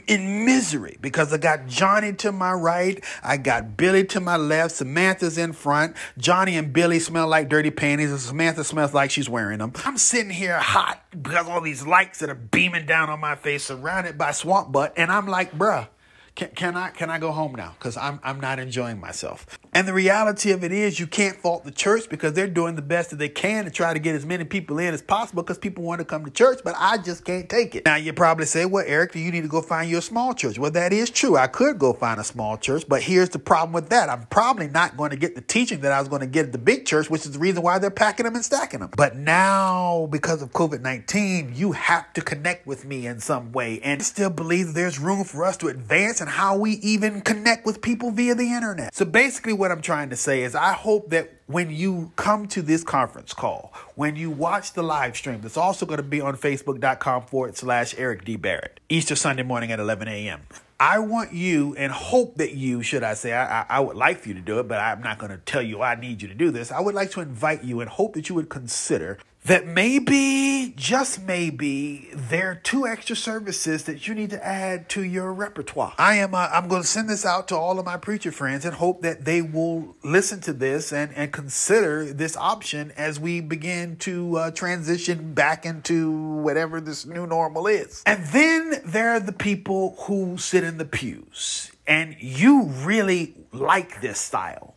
in 0.07 0.45
misery 0.45 0.99
because 1.01 1.33
I 1.33 1.39
got 1.39 1.67
Johnny 1.67 2.13
to 2.15 2.33
my 2.33 2.53
right, 2.53 3.03
I 3.23 3.37
got 3.37 3.77
Billy 3.77 4.05
to 4.07 4.21
my 4.21 4.37
left, 4.37 4.73
Samantha's 4.73 5.39
in 5.39 5.53
front. 5.53 5.97
Johnny 6.19 6.57
and 6.57 6.73
Billy 6.73 6.99
smell 6.99 7.29
like 7.29 7.49
dirty 7.49 7.71
panties, 7.71 8.11
and 8.11 8.21
Samantha 8.21 8.65
smells 8.65 8.95
like 8.95 9.11
she's 9.11 9.29
wearing 9.29 9.59
them. 9.59 9.73
I'm 9.85 9.97
sitting 9.97 10.31
here 10.31 10.59
hot 10.59 11.03
because 11.11 11.49
all 11.49 11.61
these 11.61 11.87
lights 11.87 12.19
that 12.19 12.29
are 12.29 12.35
beaming 12.35 12.87
down 12.87 13.11
on 13.11 13.21
my 13.21 13.37
face, 13.37 13.65
surrounded 13.65 14.19
by 14.19 14.33
swamp 14.33 14.73
butt, 14.73 14.93
and 14.97 15.11
I'm 15.11 15.27
like, 15.27 15.53
bruh. 15.53 15.89
Can, 16.35 16.49
can 16.49 16.77
I 16.77 16.91
can 16.91 17.11
I 17.11 17.19
go 17.21 17.31
home 17.31 17.55
now? 17.55 17.77
Because 17.79 17.97
I'm 17.97 18.19
I'm 18.25 18.41
not 18.41 18.59
enjoying 18.59 18.99
myself. 18.99 19.47
And 19.73 19.87
the 19.87 19.93
reality 19.93 20.51
of 20.51 20.65
it 20.65 20.73
is, 20.73 20.99
you 20.99 21.07
can't 21.07 21.37
fault 21.37 21.65
the 21.65 21.71
church 21.71 22.09
because 22.09 22.33
they're 22.33 22.49
doing 22.49 22.75
the 22.75 22.83
best 22.83 23.11
that 23.11 23.17
they 23.17 23.29
can 23.29 23.65
to 23.65 23.71
try 23.71 23.93
to 23.93 24.01
get 24.01 24.17
as 24.17 24.27
many 24.27 24.45
people 24.45 24.79
in 24.79 24.95
as 24.95 25.03
possible 25.03 25.45
because 25.45 25.59
people 25.59 25.85
want 25.85 26.01
to 26.01 26.05
come 26.05 26.25
to 26.25 26.31
church, 26.31 26.61
but 26.65 26.75
I 26.77 26.99
just 26.99 27.25
can't 27.25 27.49
take 27.49 27.77
it. 27.77 27.85
Now 27.85 27.97
you 27.97 28.13
probably 28.13 28.47
say, 28.47 28.67
well, 28.67 28.85
Eric, 28.87 29.15
you 29.15 29.31
need 29.31 29.43
to 29.43 29.49
go 29.49 29.63
find 29.63 29.89
you 29.89 29.99
a 29.99 30.03
small 30.03 30.35
church. 30.35 30.59
Well, 30.59 30.73
that 30.73 30.93
is 30.93 31.11
true. 31.11 31.37
I 31.37 31.47
could 31.47 31.79
go 31.79 31.93
find 31.93 32.21
a 32.21 32.25
small 32.25 32.57
church, 32.57 32.85
but 32.89 33.03
here's 33.03 33.29
the 33.29 33.39
problem 33.39 33.73
with 33.73 33.91
that. 33.91 34.09
I'm 34.09 34.27
probably 34.27 34.69
not 34.69 34.97
going 34.97 35.11
to 35.11 35.17
get 35.17 35.37
the 35.37 35.41
teaching 35.41 35.81
that 35.81 35.93
I 35.93 36.01
was 36.01 36.09
going 36.09 36.21
to 36.21 36.27
get 36.27 36.47
at 36.47 36.53
the 36.53 36.59
big 36.59 36.85
church, 36.85 37.11
which 37.11 37.27
is 37.27 37.33
the 37.33 37.39
reason 37.39 37.63
why 37.63 37.79
they're 37.79 37.91
packing 37.91 38.25
them 38.25 38.35
and 38.35 38.45
stacking 38.45 38.81
them. 38.81 38.91
But 38.97 39.17
now, 39.17 40.09
because 40.11 40.43
of 40.43 40.51
COVID 40.53 40.81
19, 40.81 41.53
you 41.55 41.73
have 41.73 42.13
to 42.15 42.21
connect 42.21 42.67
with 42.67 42.85
me 42.85 43.07
in 43.07 43.21
some 43.21 43.53
way 43.53 43.81
and 43.83 44.03
still 44.03 44.31
believe 44.31 44.75
there's 44.75 44.99
room 44.99 45.25
for 45.25 45.45
us 45.45 45.57
to 45.59 45.69
advance 45.69 46.21
and 46.25 46.31
how 46.31 46.57
we 46.57 46.71
even 46.77 47.21
connect 47.21 47.67
with 47.67 47.83
people 47.83 48.11
via 48.11 48.35
the 48.35 48.55
internet. 48.55 48.95
So 48.95 49.05
basically, 49.05 49.53
what 49.53 49.71
I'm 49.71 49.83
trying 49.83 50.09
to 50.09 50.17
say 50.17 50.43
is, 50.43 50.55
I 50.55 50.73
hope 50.73 51.11
that 51.11 51.35
when 51.49 51.71
you 51.71 52.13
come 52.17 52.49
to 52.49 52.63
this 52.63 52.83
conference 52.83 53.35
call, 53.35 53.75
when 53.95 54.17
you 54.17 54.31
watch 54.31 54.73
the 54.73 54.83
live 54.83 55.19
stream, 55.19 55.43
that's 55.43 55.59
also 55.59 55.85
going 55.85 55.99
to 55.99 56.03
be 56.03 56.23
on 56.23 56.35
facebook.com 56.39 57.27
forward 57.27 57.59
slash 57.59 57.95
Eric 57.99 58.25
D. 58.25 58.37
Barrett, 58.37 58.81
Easter 58.89 59.15
Sunday 59.15 59.43
morning 59.43 59.71
at 59.71 59.79
11 59.79 60.09
a.m. 60.09 60.41
I 60.81 60.99
want 61.01 61.35
you 61.35 61.75
and 61.77 61.93
hope 61.93 62.37
that 62.37 62.55
you, 62.55 62.83
should 62.83 63.03
I 63.03 63.13
say, 63.13 63.35
I, 63.35 63.61
I, 63.61 63.67
I 63.69 63.81
would 63.81 63.97
like 63.97 64.21
for 64.21 64.29
you 64.29 64.35
to 64.35 64.41
do 64.41 64.61
it, 64.61 64.67
but 64.67 64.81
I'm 64.81 65.03
not 65.03 65.19
going 65.19 65.31
to 65.31 65.39
tell 65.39 65.61
you 65.61 65.81
oh, 65.81 65.83
I 65.83 65.95
need 65.95 66.23
you 66.23 66.29
to 66.29 66.35
do 66.35 66.51
this. 66.51 66.73
I 66.73 66.81
would 66.81 66.95
like 66.95 67.11
to 67.11 67.21
invite 67.21 67.65
you 67.65 67.83
and 67.83 67.91
hope 67.91 68.15
that 68.15 68.31
you 68.31 68.35
would 68.35 68.49
consider 68.49 69.19
that 69.45 69.67
maybe, 69.67 70.73
just 70.75 71.23
maybe, 71.23 72.09
there 72.15 72.53
are 72.53 72.55
two 72.55 72.87
extra 72.87 73.15
services 73.15 73.85
that 73.85 74.09
you 74.09 74.15
need 74.15 74.31
to 74.31 74.45
add 74.45 74.89
to 74.89 75.05
your 75.05 75.35
repertoire. 75.35 75.93
I 75.99 76.15
am. 76.15 76.35
Uh, 76.35 76.49
I'm 76.51 76.67
going 76.67 76.81
to 76.81 76.89
send 76.89 77.11
this 77.11 77.27
out 77.27 77.49
to 77.49 77.57
all 77.57 77.79
of 77.79 77.85
my 77.85 77.99
preacher 77.99 78.33
friends 78.33 78.65
and 78.65 78.75
hope 78.75 79.03
that 79.03 79.27
they 79.27 79.43
will 79.43 79.97
listen 80.03 80.41
to 80.43 80.55
this 80.55 80.93
and 80.93 81.13
and 81.15 81.31
consider 81.31 82.13
this 82.13 82.37
option 82.39 82.93
as 82.97 83.21
we 83.21 83.41
begin 83.43 83.97
to 83.99 84.39
uh, 84.39 84.51
transition 84.51 85.35
back 85.35 85.67
into 85.67 86.11
whatever 86.39 86.81
this 86.81 87.05
new 87.05 87.27
normal 87.27 87.67
is. 87.67 88.03
And 88.07 88.25
then 88.27 88.81
there 88.85 89.11
are 89.11 89.21
the 89.21 89.33
people 89.33 89.97
who 90.01 90.39
sit 90.39 90.65
in 90.65 90.79
the 90.79 90.87
pews, 90.87 91.71
and 91.87 92.17
you 92.19 92.63
really 92.63 93.35
like 93.53 94.01
this 94.01 94.19
style, 94.19 94.75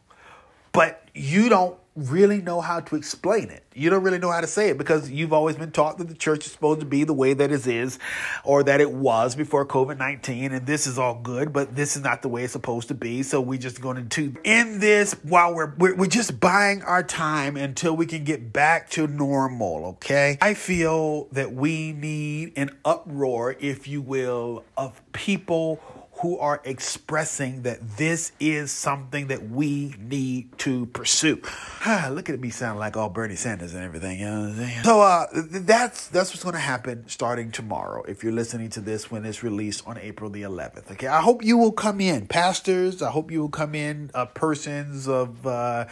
but 0.73 1.08
you 1.13 1.47
don't 1.47 1.77
really 1.97 2.41
know 2.41 2.62
how 2.62 2.79
to 2.79 2.95
explain 2.95 3.49
it. 3.49 3.63
You 3.73 3.89
don't 3.89 4.03
really 4.03 4.19
know 4.19 4.31
how 4.31 4.41
to 4.41 4.47
say 4.47 4.69
it 4.69 4.77
because 4.77 5.10
you've 5.10 5.33
always 5.33 5.55
been 5.55 5.71
taught 5.71 5.97
that 5.97 6.07
the 6.07 6.13
church 6.13 6.45
is 6.45 6.51
supposed 6.51 6.79
to 6.79 6.86
be 6.86 7.03
the 7.03 7.13
way 7.13 7.33
that 7.33 7.51
it 7.51 7.65
is 7.65 7.97
or 8.43 8.63
that 8.63 8.79
it 8.79 8.91
was 8.91 9.36
before 9.36 9.65
COVID 9.65 9.97
19 9.97 10.51
and 10.51 10.65
this 10.67 10.86
is 10.86 10.99
all 10.99 11.15
good, 11.15 11.51
but 11.51 11.75
this 11.75 11.95
is 11.95 12.03
not 12.03 12.21
the 12.21 12.29
way 12.29 12.43
it's 12.43 12.53
supposed 12.53 12.88
to 12.89 12.93
be. 12.93 13.23
So 13.23 13.41
we're 13.41 13.57
just 13.57 13.81
going 13.81 14.10
to 14.10 14.36
end 14.45 14.79
this 14.79 15.13
while 15.23 15.55
we're, 15.55 15.73
we're, 15.77 15.95
we're 15.95 16.05
just 16.05 16.39
buying 16.39 16.83
our 16.83 17.03
time 17.03 17.57
until 17.57 17.95
we 17.95 18.05
can 18.05 18.23
get 18.23 18.53
back 18.53 18.91
to 18.91 19.07
normal, 19.07 19.86
okay? 19.86 20.38
I 20.39 20.53
feel 20.53 21.25
that 21.31 21.53
we 21.53 21.93
need 21.93 22.53
an 22.55 22.77
uproar, 22.86 23.55
if 23.60 23.88
you 23.88 24.01
will, 24.01 24.63
of 24.77 25.01
people 25.13 25.81
who 26.19 26.38
are 26.39 26.62
expressing 26.63 27.62
that 27.63 27.97
this 27.97 28.32
is 28.39 28.71
something 28.71 29.27
that 29.27 29.49
we 29.49 29.93
need 29.99 30.58
to 30.60 30.88
pursue. 30.88 31.41
Look 32.10 32.30
at 32.30 32.39
me 32.39 32.49
sound 32.49 32.80
like 32.80 32.97
all 32.97 33.10
Bernie 33.10 33.36
Sanders 33.36 33.73
and 33.73 33.84
everything. 33.84 34.19
You 34.19 34.25
know 34.25 34.39
what 34.41 34.49
I'm 34.49 34.56
saying? 34.56 34.84
So 34.84 35.01
uh, 35.01 35.25
that's 35.34 36.08
that's 36.08 36.32
what's 36.32 36.43
going 36.43 36.53
to 36.53 36.60
happen 36.60 37.08
starting 37.08 37.51
tomorrow. 37.51 38.03
If 38.03 38.23
you're 38.23 38.34
listening 38.34 38.69
to 38.71 38.82
this 38.82 39.12
when 39.12 39.25
it's 39.25 39.43
released 39.43 39.88
on 39.88 39.97
April 39.99 40.30
the 40.30 40.41
11th, 40.41 40.91
okay. 40.91 41.08
I 41.08 41.21
hope 41.21 41.43
you 41.43 41.58
will 41.58 41.71
come 41.71 42.01
in, 42.01 42.27
pastors. 42.27 43.01
I 43.01 43.12
hope 43.12 43.32
you 43.32 43.41
will 43.41 43.49
come 43.49 43.75
in, 43.75 44.12
uh, 44.13 44.25
persons 44.25 45.08
of. 45.08 45.45
Uh, 45.45 45.86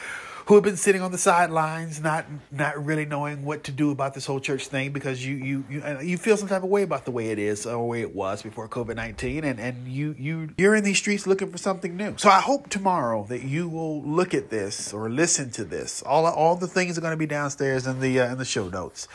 who 0.45 0.53
have 0.53 0.63
been 0.63 0.77
sitting 0.77 1.01
on 1.01 1.11
the 1.11 1.17
sidelines, 1.17 1.99
not 2.01 2.25
not 2.51 2.83
really 2.83 3.05
knowing 3.05 3.43
what 3.43 3.63
to 3.63 3.71
do 3.71 3.91
about 3.91 4.13
this 4.13 4.25
whole 4.25 4.39
church 4.39 4.67
thing 4.67 4.91
because 4.91 5.25
you 5.25 5.35
you 5.35 5.65
you, 5.69 5.81
uh, 5.81 5.99
you 5.99 6.17
feel 6.17 6.37
some 6.37 6.47
type 6.47 6.63
of 6.63 6.69
way 6.69 6.83
about 6.83 7.05
the 7.05 7.11
way 7.11 7.29
it 7.31 7.39
is 7.39 7.65
or 7.65 7.71
the 7.71 7.79
way 7.79 8.01
it 8.01 8.15
was 8.15 8.43
before 8.43 8.67
COVID 8.67 8.95
nineteen, 8.95 9.43
and 9.43 9.59
and 9.59 9.87
you 9.87 10.15
you 10.17 10.49
you're 10.57 10.75
in 10.75 10.83
these 10.83 10.97
streets 10.97 11.25
looking 11.25 11.51
for 11.51 11.57
something 11.57 11.97
new. 11.97 12.15
So 12.17 12.29
I 12.29 12.41
hope 12.41 12.69
tomorrow 12.69 13.25
that 13.29 13.43
you 13.43 13.67
will 13.67 14.03
look 14.03 14.33
at 14.33 14.49
this 14.49 14.93
or 14.93 15.09
listen 15.09 15.49
to 15.51 15.63
this. 15.63 16.03
All 16.03 16.25
all 16.25 16.55
the 16.55 16.67
things 16.67 16.97
are 16.97 17.01
going 17.01 17.11
to 17.11 17.17
be 17.17 17.25
downstairs 17.25 17.87
in 17.87 17.99
the 17.99 18.19
uh, 18.19 18.31
in 18.31 18.37
the 18.37 18.45
show 18.45 18.69
notes 18.69 19.07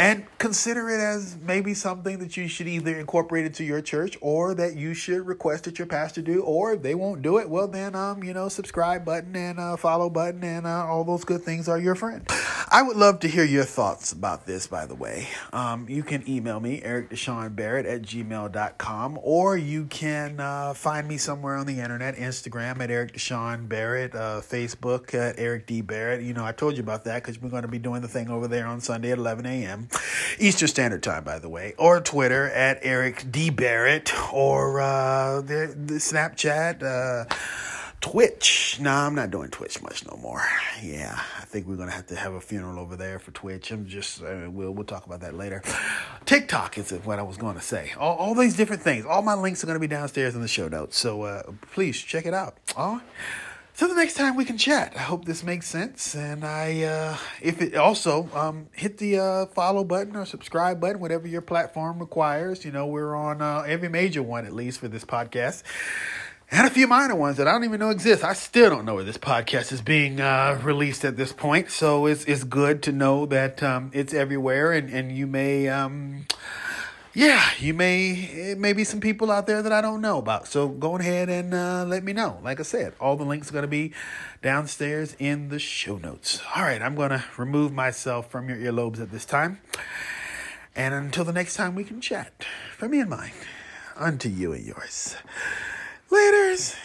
and 0.00 0.24
consider 0.38 0.88
it 0.88 0.98
as 0.98 1.36
maybe 1.42 1.74
something 1.74 2.18
that 2.20 2.34
you 2.34 2.48
should 2.48 2.66
either 2.66 2.98
incorporate 2.98 3.44
into 3.44 3.62
your 3.62 3.82
church 3.82 4.16
or 4.22 4.54
that 4.54 4.74
you 4.74 4.94
should 4.94 5.26
request 5.26 5.64
that 5.64 5.78
your 5.78 5.86
pastor 5.86 6.22
do 6.22 6.40
or 6.40 6.72
if 6.72 6.82
they 6.82 6.94
won't 6.94 7.20
do 7.20 7.36
it 7.36 7.50
well 7.50 7.68
then 7.68 7.94
um 7.94 8.24
you 8.24 8.32
know 8.32 8.48
subscribe 8.48 9.04
button 9.04 9.36
and 9.36 9.60
uh, 9.60 9.76
follow 9.76 10.08
button 10.08 10.42
and 10.42 10.66
uh, 10.66 10.86
all 10.86 11.04
those 11.04 11.22
good 11.22 11.42
things 11.42 11.68
are 11.68 11.78
your 11.78 11.94
friend. 11.94 12.26
I 12.72 12.82
would 12.82 12.96
love 12.96 13.20
to 13.20 13.28
hear 13.28 13.44
your 13.44 13.64
thoughts 13.64 14.12
about 14.12 14.46
this 14.46 14.66
by 14.66 14.86
the 14.86 14.94
way. 14.94 15.28
Um, 15.52 15.86
you 15.86 16.02
can 16.02 16.26
email 16.26 16.60
me 16.60 16.82
eric 16.82 17.10
deshaun 17.10 17.54
barrett 17.54 17.84
at 17.84 18.00
gmail.com 18.00 19.18
or 19.22 19.58
you 19.58 19.84
can 19.84 20.40
uh, 20.40 20.72
find 20.72 21.06
me 21.06 21.18
somewhere 21.18 21.56
on 21.56 21.66
the 21.66 21.78
internet 21.78 22.16
instagram 22.16 22.80
at 22.80 22.90
eric 22.90 23.12
deshaun 23.12 23.68
barrett 23.68 24.14
uh, 24.14 24.40
facebook 24.40 25.12
at 25.12 25.38
eric 25.38 25.66
d. 25.66 25.82
Barrett. 25.82 26.22
You 26.22 26.32
know 26.32 26.44
i 26.44 26.52
told 26.52 26.78
you 26.78 26.82
about 26.82 27.04
that 27.04 27.22
because 27.22 27.38
we're 27.38 27.50
going 27.50 27.62
to 27.62 27.68
be 27.68 27.78
doing 27.78 28.00
the 28.00 28.08
thing 28.08 28.30
over 28.30 28.48
there 28.48 28.66
on 28.66 28.80
sunday 28.80 29.12
at 29.12 29.18
11 29.18 29.44
a.m 29.44 29.89
Eastern 30.38 30.68
Standard 30.68 31.02
Time, 31.02 31.24
by 31.24 31.38
the 31.38 31.48
way, 31.48 31.74
or 31.78 32.00
Twitter 32.00 32.48
at 32.50 32.78
Eric 32.82 33.30
D. 33.30 33.50
Barrett, 33.50 34.12
or 34.32 34.80
uh, 34.80 35.40
the, 35.40 35.74
the 35.76 35.94
Snapchat, 35.94 36.82
uh, 36.82 37.34
Twitch. 38.00 38.78
No, 38.80 38.90
I'm 38.90 39.14
not 39.14 39.30
doing 39.30 39.50
Twitch 39.50 39.82
much 39.82 40.06
no 40.06 40.16
more. 40.16 40.42
Yeah, 40.82 41.20
I 41.38 41.44
think 41.44 41.66
we're 41.66 41.76
gonna 41.76 41.90
have 41.90 42.06
to 42.06 42.16
have 42.16 42.32
a 42.32 42.40
funeral 42.40 42.78
over 42.78 42.96
there 42.96 43.18
for 43.18 43.30
Twitch. 43.32 43.70
I'm 43.70 43.86
just 43.86 44.22
uh, 44.22 44.48
we'll 44.48 44.72
we'll 44.72 44.84
talk 44.84 45.06
about 45.06 45.20
that 45.20 45.34
later. 45.34 45.62
TikTok 46.24 46.78
is 46.78 46.90
what 47.04 47.18
I 47.18 47.22
was 47.22 47.36
going 47.36 47.56
to 47.56 47.62
say. 47.62 47.92
All, 47.98 48.16
all 48.16 48.34
these 48.34 48.56
different 48.56 48.82
things. 48.82 49.04
All 49.04 49.22
my 49.22 49.34
links 49.34 49.62
are 49.62 49.66
gonna 49.66 49.78
be 49.78 49.86
downstairs 49.86 50.34
in 50.34 50.40
the 50.40 50.48
show 50.48 50.68
notes. 50.68 50.96
So 50.96 51.22
uh, 51.22 51.42
please 51.72 51.98
check 51.98 52.24
it 52.26 52.34
out. 52.34 52.56
Oh. 52.76 53.02
So 53.80 53.88
the 53.88 53.94
next 53.94 54.12
time 54.12 54.36
we 54.36 54.44
can 54.44 54.58
chat. 54.58 54.92
I 54.94 54.98
hope 54.98 55.24
this 55.24 55.42
makes 55.42 55.66
sense. 55.66 56.14
And 56.14 56.44
I, 56.44 56.82
uh, 56.82 57.16
if 57.40 57.62
it 57.62 57.74
also, 57.76 58.28
um, 58.34 58.66
hit 58.72 58.98
the 58.98 59.18
uh, 59.18 59.46
follow 59.46 59.84
button 59.84 60.16
or 60.16 60.26
subscribe 60.26 60.82
button, 60.82 61.00
whatever 61.00 61.26
your 61.26 61.40
platform 61.40 61.98
requires. 61.98 62.62
You 62.62 62.72
know, 62.72 62.86
we're 62.86 63.14
on 63.14 63.40
uh, 63.40 63.64
every 63.66 63.88
major 63.88 64.22
one 64.22 64.44
at 64.44 64.52
least 64.52 64.80
for 64.80 64.88
this 64.88 65.06
podcast. 65.06 65.62
And 66.50 66.66
a 66.66 66.70
few 66.70 66.88
minor 66.88 67.14
ones 67.14 67.38
that 67.38 67.48
I 67.48 67.52
don't 67.52 67.64
even 67.64 67.80
know 67.80 67.88
exist. 67.88 68.22
I 68.22 68.34
still 68.34 68.68
don't 68.68 68.84
know 68.84 68.96
where 68.96 69.04
this 69.04 69.16
podcast 69.16 69.72
is 69.72 69.80
being 69.80 70.20
uh, 70.20 70.60
released 70.62 71.06
at 71.06 71.16
this 71.16 71.32
point. 71.32 71.70
So 71.70 72.04
it's 72.04 72.26
it's 72.26 72.44
good 72.44 72.82
to 72.82 72.92
know 72.92 73.24
that 73.26 73.62
um, 73.62 73.92
it's 73.94 74.12
everywhere, 74.12 74.72
and 74.72 74.90
and 74.90 75.10
you 75.10 75.26
may 75.26 75.68
um, 75.68 76.26
yeah, 77.12 77.50
you 77.58 77.74
may 77.74 78.10
it 78.12 78.58
may 78.58 78.72
be 78.72 78.84
some 78.84 79.00
people 79.00 79.30
out 79.30 79.46
there 79.46 79.62
that 79.62 79.72
I 79.72 79.80
don't 79.80 80.00
know 80.00 80.18
about. 80.18 80.46
So 80.46 80.68
go 80.68 80.96
ahead 80.96 81.28
and 81.28 81.52
uh, 81.52 81.84
let 81.86 82.04
me 82.04 82.12
know. 82.12 82.38
Like 82.42 82.60
I 82.60 82.62
said, 82.62 82.94
all 83.00 83.16
the 83.16 83.24
links 83.24 83.50
are 83.50 83.52
going 83.52 83.62
to 83.62 83.68
be 83.68 83.92
downstairs 84.42 85.16
in 85.18 85.48
the 85.48 85.58
show 85.58 85.98
notes. 85.98 86.40
All 86.54 86.62
right, 86.62 86.80
I'm 86.80 86.94
going 86.94 87.10
to 87.10 87.24
remove 87.36 87.72
myself 87.72 88.30
from 88.30 88.48
your 88.48 88.58
earlobes 88.58 89.00
at 89.00 89.10
this 89.10 89.24
time. 89.24 89.60
And 90.76 90.94
until 90.94 91.24
the 91.24 91.32
next 91.32 91.56
time 91.56 91.74
we 91.74 91.82
can 91.82 92.00
chat, 92.00 92.44
for 92.76 92.88
me 92.88 93.00
and 93.00 93.10
mine, 93.10 93.32
unto 93.96 94.28
you 94.28 94.52
and 94.52 94.64
yours. 94.64 95.16
Laters. 96.10 96.76